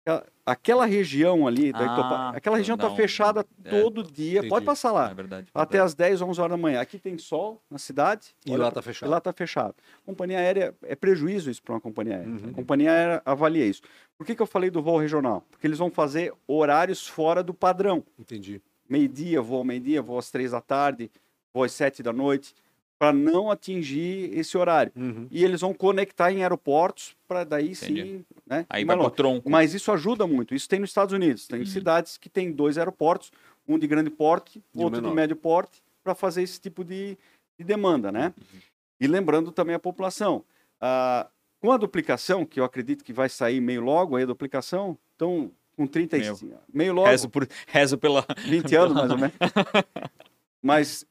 [0.06, 4.40] Aquela- Aquela região ali, Ah, Itopa- aquela região está fechada é, todo dia.
[4.40, 4.50] entendi.
[4.50, 5.14] Pode passar É lá.
[5.14, 5.46] verdade.
[5.54, 6.78] Até às 10, 11 horas da manhã.
[6.82, 8.34] Aqui tem sol na cidade.
[8.44, 9.08] E lá pra- tá fechado.
[9.08, 9.74] E lá está fechado.
[10.04, 12.28] Companhia aérea, é prejuízo isso para uma companhia aérea.
[12.30, 12.50] Uhum.
[12.50, 13.80] A companhia aérea avalia isso.
[14.18, 15.42] Por que, que eu falei do voo regional?
[15.50, 18.04] Porque eles vão fazer horários fora do padrão.
[18.18, 18.60] Entendi.
[18.88, 21.10] Meio-dia, vou ao meio-dia, vou às três da tarde,
[21.52, 22.54] vou às sete da noite,
[22.98, 24.92] para não atingir esse horário.
[24.96, 25.26] Uhum.
[25.30, 28.02] E eles vão conectar em aeroportos para daí Entendi.
[28.02, 28.24] sim.
[28.46, 29.50] Né, Aí vai tronco.
[29.50, 30.54] Mas isso ajuda muito.
[30.54, 31.46] Isso tem nos Estados Unidos.
[31.46, 31.66] Tem Uhum.
[31.66, 33.32] cidades que tem dois aeroportos,
[33.66, 35.14] um de grande porte, E um outro de menor.
[35.14, 37.16] médio porte, para fazer esse tipo de,
[37.58, 38.12] de demanda.
[38.12, 38.32] Né?
[38.38, 38.58] Uhum.
[39.00, 40.44] E lembrando também a população.
[40.80, 41.26] ah,
[41.60, 45.50] com a duplicação, que eu acredito que vai sair meio logo aí a duplicação, então
[45.76, 46.48] com 35.
[46.72, 47.08] Meio, logo.
[47.08, 48.24] Rezo, por, rezo pela.
[48.46, 49.34] 20 anos, mais ou menos.
[50.62, 51.04] Mas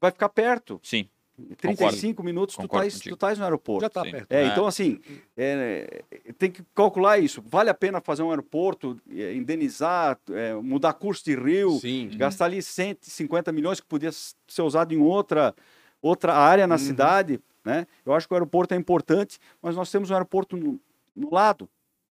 [0.00, 0.80] vai ficar perto.
[0.82, 1.08] Sim.
[1.56, 3.16] 35 minutos, tu Concordo estás contigo.
[3.16, 3.80] tu tais no aeroporto.
[3.82, 4.10] Já tá Sim.
[4.12, 4.30] perto.
[4.30, 4.46] É, É.
[4.46, 5.00] então, assim,
[5.36, 6.04] é,
[6.38, 7.42] tem que calcular isso.
[7.44, 12.08] Vale a pena fazer um aeroporto, eh, indenizar, eh, mudar curso de rio, Sim.
[12.16, 15.52] gastar ali 150 milhões que podia ser usado em outra,
[16.00, 16.78] outra área na Uhum.
[16.78, 17.40] cidade.
[17.64, 17.84] Né?
[18.06, 20.78] Eu acho que o aeroporto é importante, mas nós temos um aeroporto no,
[21.16, 21.68] no lado.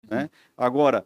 [0.09, 0.30] Né?
[0.57, 1.05] Agora,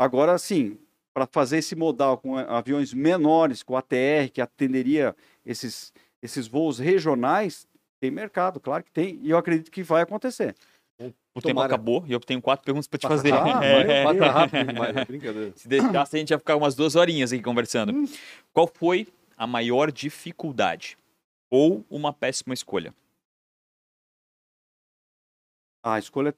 [0.00, 0.78] agora sim,
[1.12, 5.92] para fazer esse modal com aviões menores, com ATR, que atenderia esses,
[6.22, 7.66] esses voos regionais,
[8.00, 10.54] tem mercado, claro que tem, e eu acredito que vai acontecer.
[11.32, 11.66] O tempo Tomara.
[11.74, 13.30] acabou e eu tenho quatro perguntas para te Passa fazer.
[13.30, 14.04] rápido, É.
[14.04, 15.52] Passa rápido demais, é brincadeira.
[15.54, 17.92] Se deixasse, a gente ia ficar umas duas horinhas aqui conversando.
[17.92, 18.04] Hum.
[18.52, 20.98] Qual foi a maior dificuldade?
[21.48, 22.92] Ou uma péssima escolha?
[25.82, 26.34] A escolha.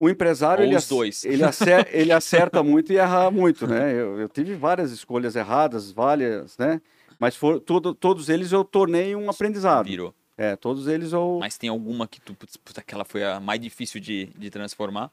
[0.00, 1.24] O empresário, ele, dois.
[1.26, 3.92] ele, acer- ele acerta muito e erra muito, né?
[3.92, 6.80] Eu, eu tive várias escolhas erradas, várias, né?
[7.18, 9.84] Mas for, todo, todos eles eu tornei um aprendizado.
[9.86, 10.14] Virou.
[10.38, 11.36] É, todos eles eu.
[11.38, 15.10] Mas tem alguma que tu, putz, puta, aquela foi a mais difícil de, de transformar?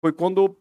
[0.00, 0.56] Foi quando,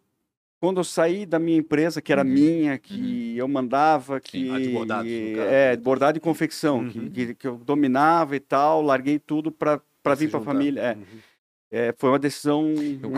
[0.59, 2.29] quando eu saí da minha empresa, que era Uhum.
[2.29, 4.49] minha, que eu mandava, que.
[4.49, 4.57] Ah,
[5.03, 5.49] de caso.
[5.49, 7.11] é, de bordado e confecção, Uhum.
[7.13, 9.79] que, que, eu dominava e tal, larguei tudo para
[10.17, 10.81] vir para a família.
[10.81, 11.03] É, Uhum.
[11.71, 12.73] É, foi uma decisão.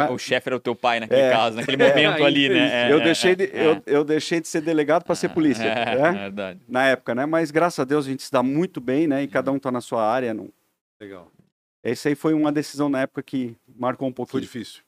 [0.09, 1.31] O, o chefe era o teu pai naquele É.
[1.31, 2.87] caso, naquele momento É, ali, né?
[2.89, 5.63] É, eu, é, deixei de, é, eu, eu deixei de ser delegado para ser polícia.
[5.63, 6.11] É, né?
[6.11, 6.59] verdade.
[6.67, 7.25] na época, né?
[7.25, 9.23] Mas graças a Deus a gente se dá muito bem, né?
[9.23, 10.33] E cada um tá na sua área.
[10.33, 10.49] Não...
[11.01, 11.31] Legal.
[11.83, 14.41] Essa aí foi uma decisão na época que marcou um Foi pouquinho.
[14.41, 14.81] difícil.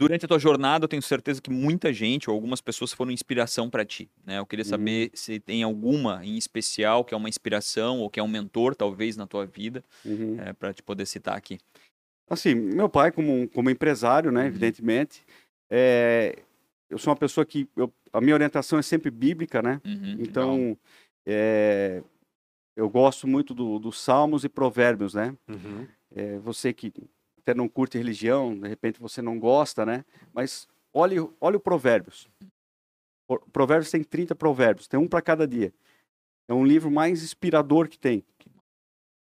[0.00, 3.68] Durante a tua jornada, eu tenho certeza que muita gente ou algumas pessoas foram inspiração
[3.68, 4.38] para ti, né?
[4.38, 4.68] Eu queria Uhum.
[4.70, 8.76] saber se tem alguma em especial que é uma inspiração ou que é um mentor,
[8.76, 10.36] talvez, na tua vida, Uhum.
[10.40, 11.58] é, para te poder citar aqui.
[12.30, 14.42] Assim, meu pai, como, como empresário, né?
[14.42, 14.46] Uhum.
[14.46, 15.24] Evidentemente,
[15.70, 16.38] é,
[16.90, 19.80] eu sou uma pessoa que eu- a minha orientação é sempre bíblica, né?
[19.84, 20.16] Uhum.
[20.18, 20.78] Então,
[21.26, 22.02] é,
[22.76, 25.34] eu gosto muito do- dos Salmos e Provérbios, né?
[25.48, 25.86] Uhum.
[26.14, 26.92] É, você que
[27.38, 30.04] até não curte religião, de repente você não gosta, né?
[30.32, 32.28] Mas olhe, olhe o Provérbios.
[33.28, 35.72] O- Provérbios tem 30 provérbios, tem um para cada dia.
[36.48, 38.24] É um livro mais inspirador que tem.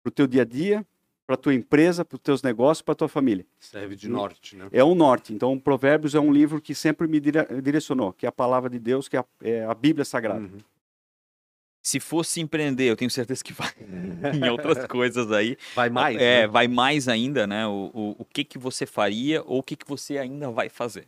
[0.02, 0.86] Para o teu dia a dia,
[1.26, 3.46] para tua empresa, para os teus negócios, para tua família.
[3.58, 4.68] Serve de norte, né?
[4.70, 5.32] É um norte.
[5.32, 8.78] Então, Provérbios é um livro que sempre me dire- direcionou, que é a palavra de
[8.78, 10.40] Deus, que é a, é a Bíblia Sagrada.
[10.40, 10.58] Uhum.
[11.82, 13.70] Se fosse empreender, eu tenho certeza que vai
[14.34, 15.56] em outras coisas aí.
[15.74, 16.46] Vai mais, é, né?
[16.46, 17.66] vai mais ainda, né?
[17.66, 21.06] O, o, o que que você faria ou o que que você ainda vai fazer?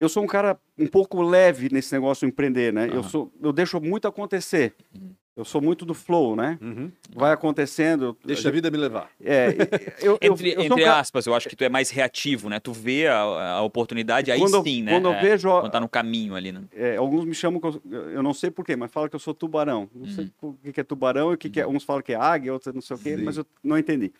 [0.00, 2.88] eu sou um cara um pouco leve nesse negócio de empreender, né?
[2.88, 3.08] Eu Aham.
[3.08, 4.74] sou, eu deixo muito acontecer.
[4.94, 5.14] Uhum.
[5.36, 6.56] Eu sou muito do flow, né?
[6.62, 6.92] Uhum.
[7.12, 8.04] Vai acontecendo.
[8.04, 9.10] eu- Deixa a vida me levar.
[9.20, 9.48] É,
[10.00, 12.60] eu, eu, Entre, eu entre aspas, eu acho que tu é mais reativo, né?
[12.60, 13.18] Tu vê a,
[13.56, 14.92] a oportunidade, aí quando, eu- sim, né?
[14.92, 16.62] Quando eu É, vejo, quando tá no caminho ali, né?
[16.72, 17.60] é, alguns me chamam,
[17.90, 19.90] eu, não sei porquê, mas falam que eu sou tubarão.
[19.92, 21.66] Não sei o que é tubarão e o que, que é.
[21.66, 23.24] Uns falam que é águia, outros não sei o quê, Sim.
[23.24, 24.12] mas eu não entendi.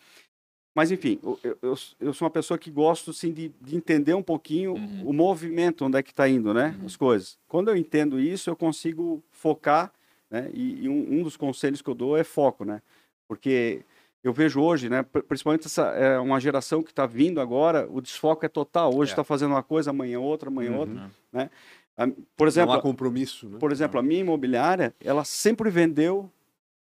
[0.75, 4.13] Mas enfim, eu, eu, eu- eu sou uma pessoa que gosto sim, de, de entender
[4.13, 5.03] um pouquinho Uhum.
[5.05, 6.75] o movimento, onde é que está indo, né?
[6.77, 6.85] Uhum.
[6.85, 7.37] As coisas.
[7.47, 9.93] Quando eu entendo isso, eu consigo focar,
[10.35, 10.49] né?
[10.53, 12.81] E, e um, um dos conselhos que eu dou é foco, né?
[13.27, 13.81] Porque
[14.23, 15.01] eu vejo hoje, né?
[15.03, 18.89] pr- Principalmente essa é uma geração que está vindo agora, o desfoco é total.
[18.93, 19.13] Hoje É.
[19.13, 20.79] está fazendo uma coisa, amanhã outra, amanhã Uhum.
[20.79, 21.11] outra.
[21.31, 21.49] Né?
[21.97, 23.57] A- Por exemplo, não há compromisso, né?
[23.59, 26.29] por exemplo, a minha imobiliária, ela sempre vendeu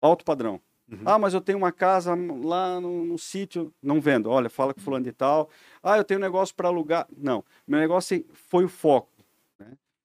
[0.00, 0.60] alto padrão.
[0.90, 0.98] Uhum.
[1.06, 2.14] Ah, mas eu tenho uma casa
[2.44, 4.28] lá no, no sítio, não vendo.
[4.28, 5.48] Olha, fala com fulano de tal.
[5.82, 7.06] Ah, eu tenho um negócio para alugar.
[7.16, 9.08] Não, meu negócio foi o foco.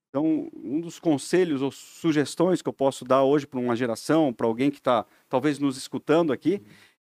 [0.10, 4.48] Então, um dos conselhos ou sugestões que eu posso dar hoje para uma geração, para
[4.48, 6.62] alguém que está talvez nos escutando aqui,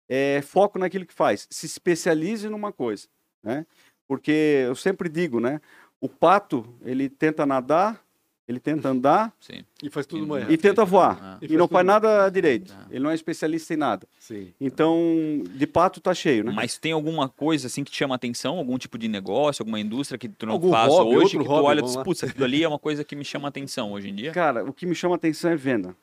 [0.07, 1.47] é foco naquilo que faz.
[1.49, 3.07] Se especialize numa coisa,
[3.43, 3.65] né?
[4.07, 5.61] Porque eu sempre digo, né?
[5.99, 8.03] O pato, ele tenta nadar,
[8.51, 9.63] ele tenta andar Sim.
[9.81, 10.45] E faz tudo manhã.
[10.49, 11.17] e tenta voar.
[11.21, 11.37] Ah.
[11.41, 12.73] E E não faz nada direito.
[12.77, 12.85] Ah.
[12.89, 14.07] Ele não é especialista em nada.
[14.19, 14.53] Sim.
[14.59, 16.51] Então, de pato tá cheio, né?
[16.53, 18.57] Mas tem alguma coisa assim que te chama atenção?
[18.57, 21.45] Algum tipo de negócio, alguma indústria que tu não Algum faz hobby, hoje, outro que
[21.45, 24.09] tu hobby, olha e putz, aquilo ali é uma coisa que me chama atenção hoje
[24.09, 24.31] em dia?
[24.31, 25.95] Cara, o que me chama atenção é venda.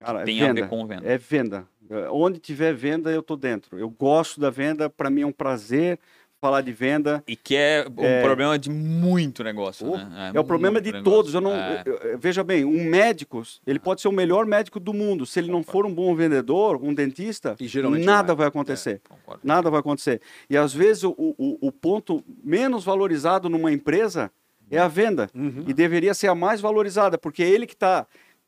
[0.00, 0.60] Cara, é Tem a venda.
[0.62, 1.06] ver com venda.
[1.06, 1.66] É venda.
[1.90, 3.78] É, Onde tiver venda, eu tô dentro.
[3.78, 5.98] Eu gosto da venda, para mim é um prazer
[6.40, 7.22] falar de venda.
[7.26, 8.22] E que é um É.
[8.22, 10.32] problema de muito negócio, Oh, né?
[10.34, 11.04] É o problema de negócio.
[11.04, 11.34] todos.
[11.34, 11.82] Eu não, É.
[12.18, 15.24] veja bem, um médico, ele pode ser o melhor médico do mundo.
[15.26, 18.36] Se ele não for um bom vendedor, um dentista, E geralmente nada não é.
[18.36, 19.00] vai acontecer.
[19.08, 19.40] Concordo.
[19.42, 20.20] Nada vai acontecer.
[20.50, 24.30] E às vezes o, o, o ponto menos valorizado numa empresa
[24.70, 25.30] é a venda.
[25.34, 25.64] Uhum.
[25.66, 28.06] E deveria ser a mais valorizada, porque é ele que está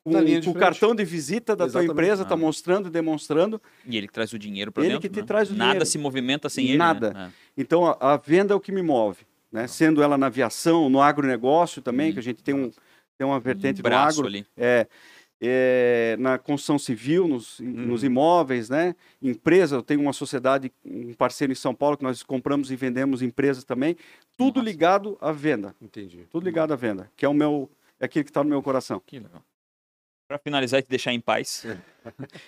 [0.09, 1.87] com, Na linha de com o cartão de visita da Exatamente.
[1.89, 2.39] tua empresa, está Ah.
[2.39, 3.61] mostrando e demonstrando.
[3.87, 5.09] E ele que traz o dinheiro para Ele dentro.
[5.09, 5.27] que te né?
[5.27, 5.87] traz o Nada dinheiro.
[5.87, 6.77] se movimenta sem ele.
[6.79, 7.13] Nada.
[7.13, 7.33] Né?
[7.57, 9.27] Então, a, a venda é o que me move.
[9.53, 9.67] Né?
[9.67, 12.13] Sendo ela na aviação, no agronegócio também, Hum.
[12.15, 12.71] que a gente tem, um,
[13.17, 13.41] tem uma É.
[13.41, 14.29] vertente Um do braço agro.
[14.29, 14.47] ali.
[14.57, 14.87] É,
[15.41, 18.95] é, na construção civil, nos, nos imóveis, né?
[19.23, 23.23] Empresa, eu tenho uma sociedade, um parceiro em São Paulo, que nós compramos e vendemos
[23.23, 23.97] empresas também.
[24.37, 24.69] Tudo Nossa.
[24.69, 25.75] ligado à venda.
[25.81, 26.27] Entendi.
[26.31, 29.01] Tudo ligado à venda, que é o meu, é aquilo que está no meu coração.
[29.07, 29.43] Que legal.
[30.29, 31.65] Pra finalizar e te deixar em paz,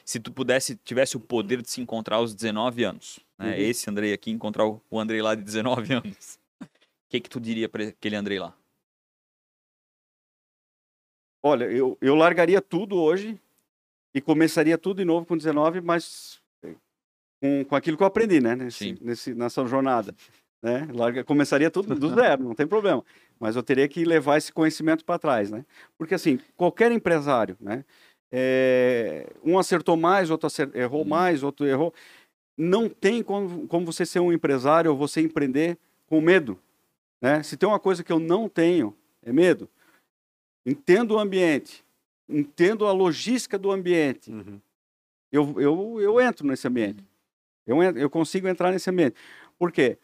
[0.04, 3.52] se tu pudesse, tivesse o poder de se encontrar aos 19 anos, né?
[3.52, 3.54] Uhum.
[3.54, 6.66] Esse Andrei aqui, encontrar o Andrei lá de 19 anos, o
[7.08, 8.54] que que tu diria para aquele Andrei lá?
[11.42, 13.40] Olha, eu, eu largaria tudo hoje
[14.14, 16.74] e começaria tudo de novo com 19, mas eh,
[17.40, 18.54] com, com aquilo que eu aprendi, né?
[18.54, 18.98] Nesse, Sim.
[19.00, 20.14] nesse, nessa jornada.
[20.62, 20.86] Né?
[20.92, 23.02] Larga, começaria tudo do zero, não tem problema.
[23.40, 25.64] Mas eu teria que levar esse conhecimento para trás, né?
[25.96, 27.84] Porque, assim, qualquer empresário, né?
[28.30, 31.08] eh, um acertou mais, outro errou Uhum.
[31.08, 31.92] mais, outro errou.
[32.56, 35.76] Não tem como, como você ser um empresário ou você empreender
[36.06, 36.56] com medo,
[37.20, 37.42] né?
[37.42, 39.68] Se tem uma coisa que eu não tenho, é medo.
[40.64, 41.82] Entendo o ambiente,
[42.28, 44.30] entendo a logística do ambiente.
[44.30, 44.60] Uhum.
[45.32, 47.02] Eu, eu, eu entro nesse ambiente.
[47.66, 49.16] Eu, en- eu consigo entrar nesse ambiente.
[49.58, 49.96] Por quê?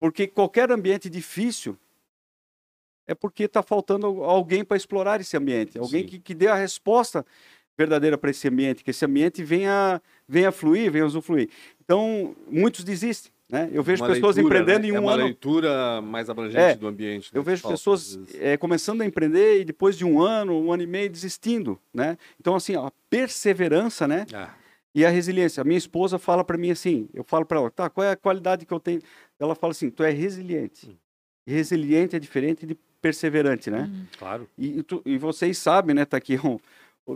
[0.00, 1.76] Porque qualquer ambiente difícil
[3.08, 5.76] é porque está faltando al- alguém para explorar esse ambiente.
[5.78, 7.26] Alguém que, que dê a resposta
[7.76, 11.48] verdadeira para esse ambiente, que esse ambiente venha, venha fluir, venha usufruir.
[11.84, 13.32] Então, muitos desistem.
[13.50, 13.70] Né?
[13.72, 14.92] Eu vejo Uma pessoas leitura, empreendendo né?
[14.92, 15.24] em é um uma ano.
[15.24, 17.32] leitura mais abrangente É, do ambiente.
[17.32, 20.70] né, Eu vejo falta, pessoas eh, começando a empreender e depois de um ano, um
[20.70, 22.18] ano e meio desistindo, né?
[22.38, 24.26] Então assim, a perseverança, né?
[24.34, 24.54] Ah,
[24.94, 25.60] E a resiliência.
[25.62, 28.16] A minha esposa fala para mim assim, eu falo para ela, tá, qual é a
[28.16, 29.00] qualidade que eu tenho?
[29.40, 30.98] Ela fala assim, tu é resiliente.
[31.46, 32.76] E resiliente é diferente de
[33.08, 33.90] perseverante, né?
[34.18, 34.48] claro.
[34.58, 36.04] E, tu- e vocês sabem, né?
[36.04, 36.58] Tá aqui um,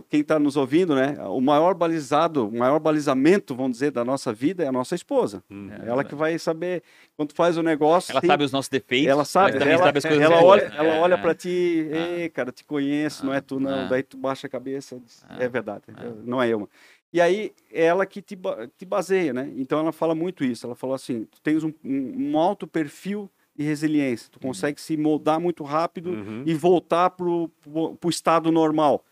[0.09, 1.15] quem está nos ouvindo, né?
[1.27, 5.43] O maior balizado, o maior balizamento, vamos dizer, da nossa vida é a nossa esposa.
[5.51, 5.69] Hum.
[5.71, 5.87] É.
[5.87, 6.81] ela que vai saber
[7.15, 8.11] quando faz o negócio.
[8.11, 10.73] Ela tem- sabe os nossos defeitos, ela sabe, ela, sabe as coisas ela boas, olha,
[10.75, 11.17] ela olha É.
[11.17, 11.95] para ti, Ah.
[12.21, 13.85] ei, cara, te conheço, não é tu não.
[13.85, 13.87] Ah.
[13.87, 15.37] Daí tu baixa a cabeça, diz, Ah.
[15.39, 15.83] é verdade,
[16.25, 16.59] não é eu.
[16.61, 16.69] mano.
[17.13, 18.35] E aí é ela que te,
[18.75, 19.47] te baseia, né?
[19.55, 20.65] Então ela fala muito isso.
[20.65, 24.97] Ela falou assim, tu tens um, um, um alto perfil de resiliência, tu consegue se
[24.97, 26.43] moldar muito rápido Uhum.
[26.45, 27.49] e voltar pro,
[27.99, 29.05] pro estado normal.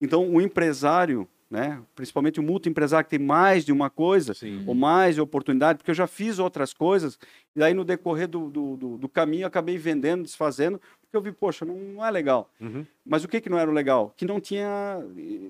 [0.00, 1.80] Então o empresário, né?
[1.94, 4.64] Principalmente o multiempresário que tem mais de uma coisa, Sim.
[4.66, 7.18] ou mais de oportunidade, porque eu já fiz outras coisas,
[7.56, 11.22] e daí no decorrer do, do, do, do caminho eu acabei vendendo, desfazendo, porque eu
[11.22, 12.50] vi, poxa, não, não é legal.
[12.60, 12.84] Uhum.
[13.04, 14.12] Mas o que, que não era legal?
[14.14, 14.98] Que não tinha,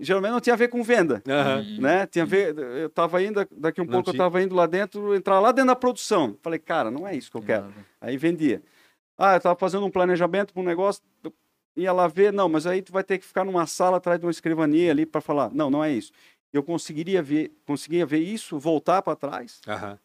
[0.00, 1.66] geralmente não tinha a ver com venda, Aham.
[1.66, 1.80] Hum.
[1.80, 2.06] né?
[2.06, 4.22] Tinha a ver, eu estava indo, daqui um Não pouco eu tinha.
[4.24, 6.36] estava indo lá dentro, entrar lá dentro da produção.
[6.42, 7.66] Falei, cara, não é isso que eu quero.
[8.00, 8.62] Aí vendia.
[9.18, 11.02] Ah, eu estava fazendo um planejamento para um negócio,
[11.78, 14.26] ia lá ver, não, mas aí tu vai ter que ficar numa sala atrás de
[14.26, 15.50] uma escrivania ali para falar.
[15.54, 16.12] Não, não é isso.
[16.52, 19.98] Eu conseguiria ver, conseguia ver isso, voltar para trás, Aham.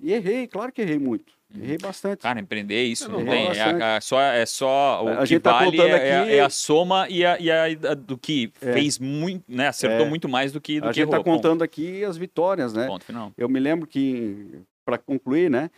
[0.00, 1.32] e errei, claro que errei muito.
[1.56, 2.22] Errei bastante.
[2.22, 3.46] Cara, empreender é isso, não tem.
[3.46, 6.20] É, a- é só, é só o A que gente tá vale contando é, é-
[6.20, 8.72] aqui- é a soma e a, e a- a- do que É.
[8.72, 9.68] fez muito, né?
[9.68, 10.08] Acertou É.
[10.08, 11.24] muito mais do que do a que gente está errou.
[11.24, 11.36] Ponto.
[11.36, 12.88] contando aqui as vitórias, né?
[12.88, 13.30] Ponto final.
[13.38, 15.70] Eu me lembro que, para concluir, né?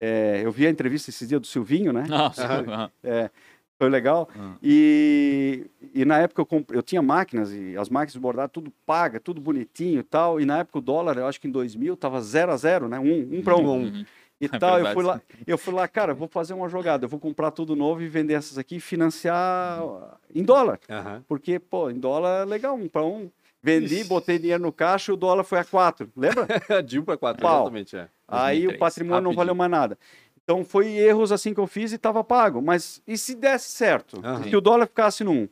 [0.00, 2.04] é, eu vi a entrevista esse dia do Silvinho, né?
[2.06, 2.90] Nossa, Aham.
[3.78, 4.28] Foi legal.
[4.38, 4.54] Ah.
[4.62, 8.72] E, e na época eu, comp- eu tinha máquinas, e as máquinas de bordado, tudo
[8.86, 10.40] paga, tudo bonitinho e tal.
[10.40, 12.98] E na época o dólar, eu acho que em 2000, tava 0 a 0 né?
[12.98, 13.82] Um, um para um.
[13.84, 14.04] Uhum.
[14.40, 17.08] E É tal, eu fui lá, eu fui lá, cara, vou fazer uma jogada, eu
[17.08, 19.80] vou comprar tudo novo e vender essas aqui e financiar
[20.34, 20.78] em dólar.
[20.90, 21.22] Aham.
[21.28, 23.30] Porque, pô, em dólar é legal, um para um.
[23.62, 24.08] Vendi, Ixi.
[24.08, 26.10] botei dinheiro no caixa e o dólar foi a 4.
[26.14, 26.46] Lembra?
[26.84, 27.62] de 1 para 4, Pau.
[27.62, 27.96] exatamente.
[27.96, 28.08] É.
[28.28, 29.36] Aí 2003, o patrimônio não rapidinho.
[29.38, 29.98] valeu mais nada.
[30.44, 32.60] Então foi erros assim que eu fiz e estava pago.
[32.60, 34.20] Mas e se desse certo?
[34.48, 35.48] Se o dólar ficasse no 1?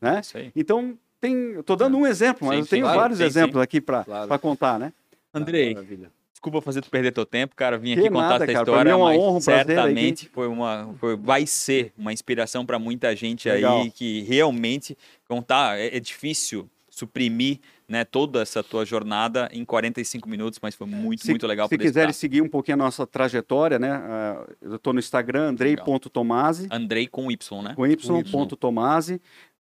[0.00, 0.20] Né?
[0.54, 1.34] Então tem.
[1.52, 3.00] Eu tô dando um exemplo, mas Sim, eu sim, tenho claro.
[3.00, 4.38] vários Sim, exemplos aqui para Claro.
[4.38, 4.92] contar, né?
[5.34, 6.10] Andrei, Maravilha.
[6.32, 7.76] desculpa fazer tu perder teu tempo, cara.
[7.78, 8.64] Vim Que aqui contar nada, essa cara.
[8.64, 11.92] História, mim é uma mas honra, um prazer aí certamente foi uma, foi- vai ser
[11.98, 13.80] uma inspiração para muita gente Legal.
[13.82, 16.68] aí que realmente contar é, é difícil
[16.98, 21.68] suprimir né, toda essa tua jornada em 45 minutos, mas foi muito, Se, muito legal
[21.68, 23.90] se quiserem seguir um pouquinho a nossa trajetória, né?
[23.92, 27.74] ah, eu estou no Instagram, andrei.tomasi, Andrei com Y, né?
[27.74, 29.20] com y.tomasi,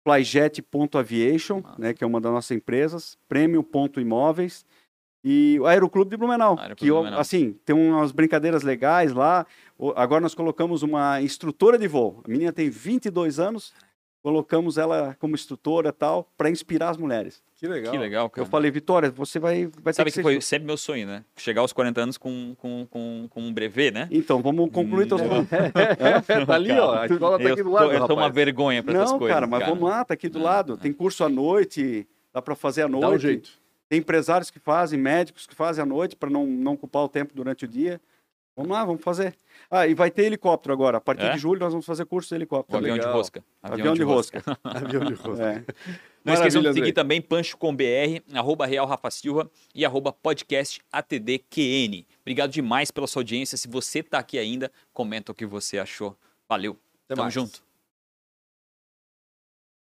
[0.04, 4.66] flyjet.aviation, né, que é uma das nossas empresas, prêmio.imóveis
[5.24, 7.20] e o Aeroclube de Blumenau, Aeroclube que Blumenau.
[7.20, 9.46] assim, tem umas brincadeiras legais lá.
[9.96, 12.22] Agora nós colocamos uma instrutora de voo.
[12.26, 13.72] A menina tem 22 anos,
[14.22, 17.42] colocamos ela como instrutora e tal para inspirar as mulheres.
[17.56, 17.92] Que legal.
[17.92, 18.48] Que legal, Eu cara.
[18.48, 20.42] falei, Vitória, você vai vai Sabe ter que que, foi ser...
[20.42, 21.24] sempre meu sonho, né?
[21.36, 24.08] Chegar aos 40 anos com, com, com, com um brevet, né?
[24.12, 25.28] Então, vamos concluir teus Não.
[25.30, 25.50] planos.
[26.48, 26.96] tá ali, ó.
[27.00, 29.34] A escola tá eu aqui do lado, eu sou uma vergonha para essas Não, coisas.
[29.36, 30.78] cara, mas vamos lá, tá aqui do lado.
[30.78, 33.02] Tem curso à noite, dá para fazer à noite.
[33.02, 33.62] Dá um jeito.
[33.90, 37.34] Tem empresários que fazem, médicos que fazem à noite para não, não ocupar o tempo
[37.36, 38.00] durante o dia.
[38.56, 39.36] Vamos lá, vamos fazer.
[39.70, 40.98] Ah, e vai ter helicóptero agora.
[40.98, 41.32] A partir É?
[41.32, 42.78] de julho nós vamos fazer curso de helicóptero.
[42.78, 43.44] avião de rosca.
[43.64, 44.44] Avião, de rosca.
[44.64, 45.42] Avião de rosto.
[45.42, 45.54] É.
[45.56, 50.12] Não Maravilha, esqueçam de seguir também Pancho com BR, arroba Real Rafa Silva e arroba
[50.12, 52.06] podcast ATDQN.
[52.22, 53.58] Obrigado demais pela sua audiência.
[53.58, 56.16] Se você tá aqui ainda, comenta o que você achou.
[56.48, 56.74] Valeu.
[57.06, 57.34] Até Tamo mais.
[57.34, 57.64] junto.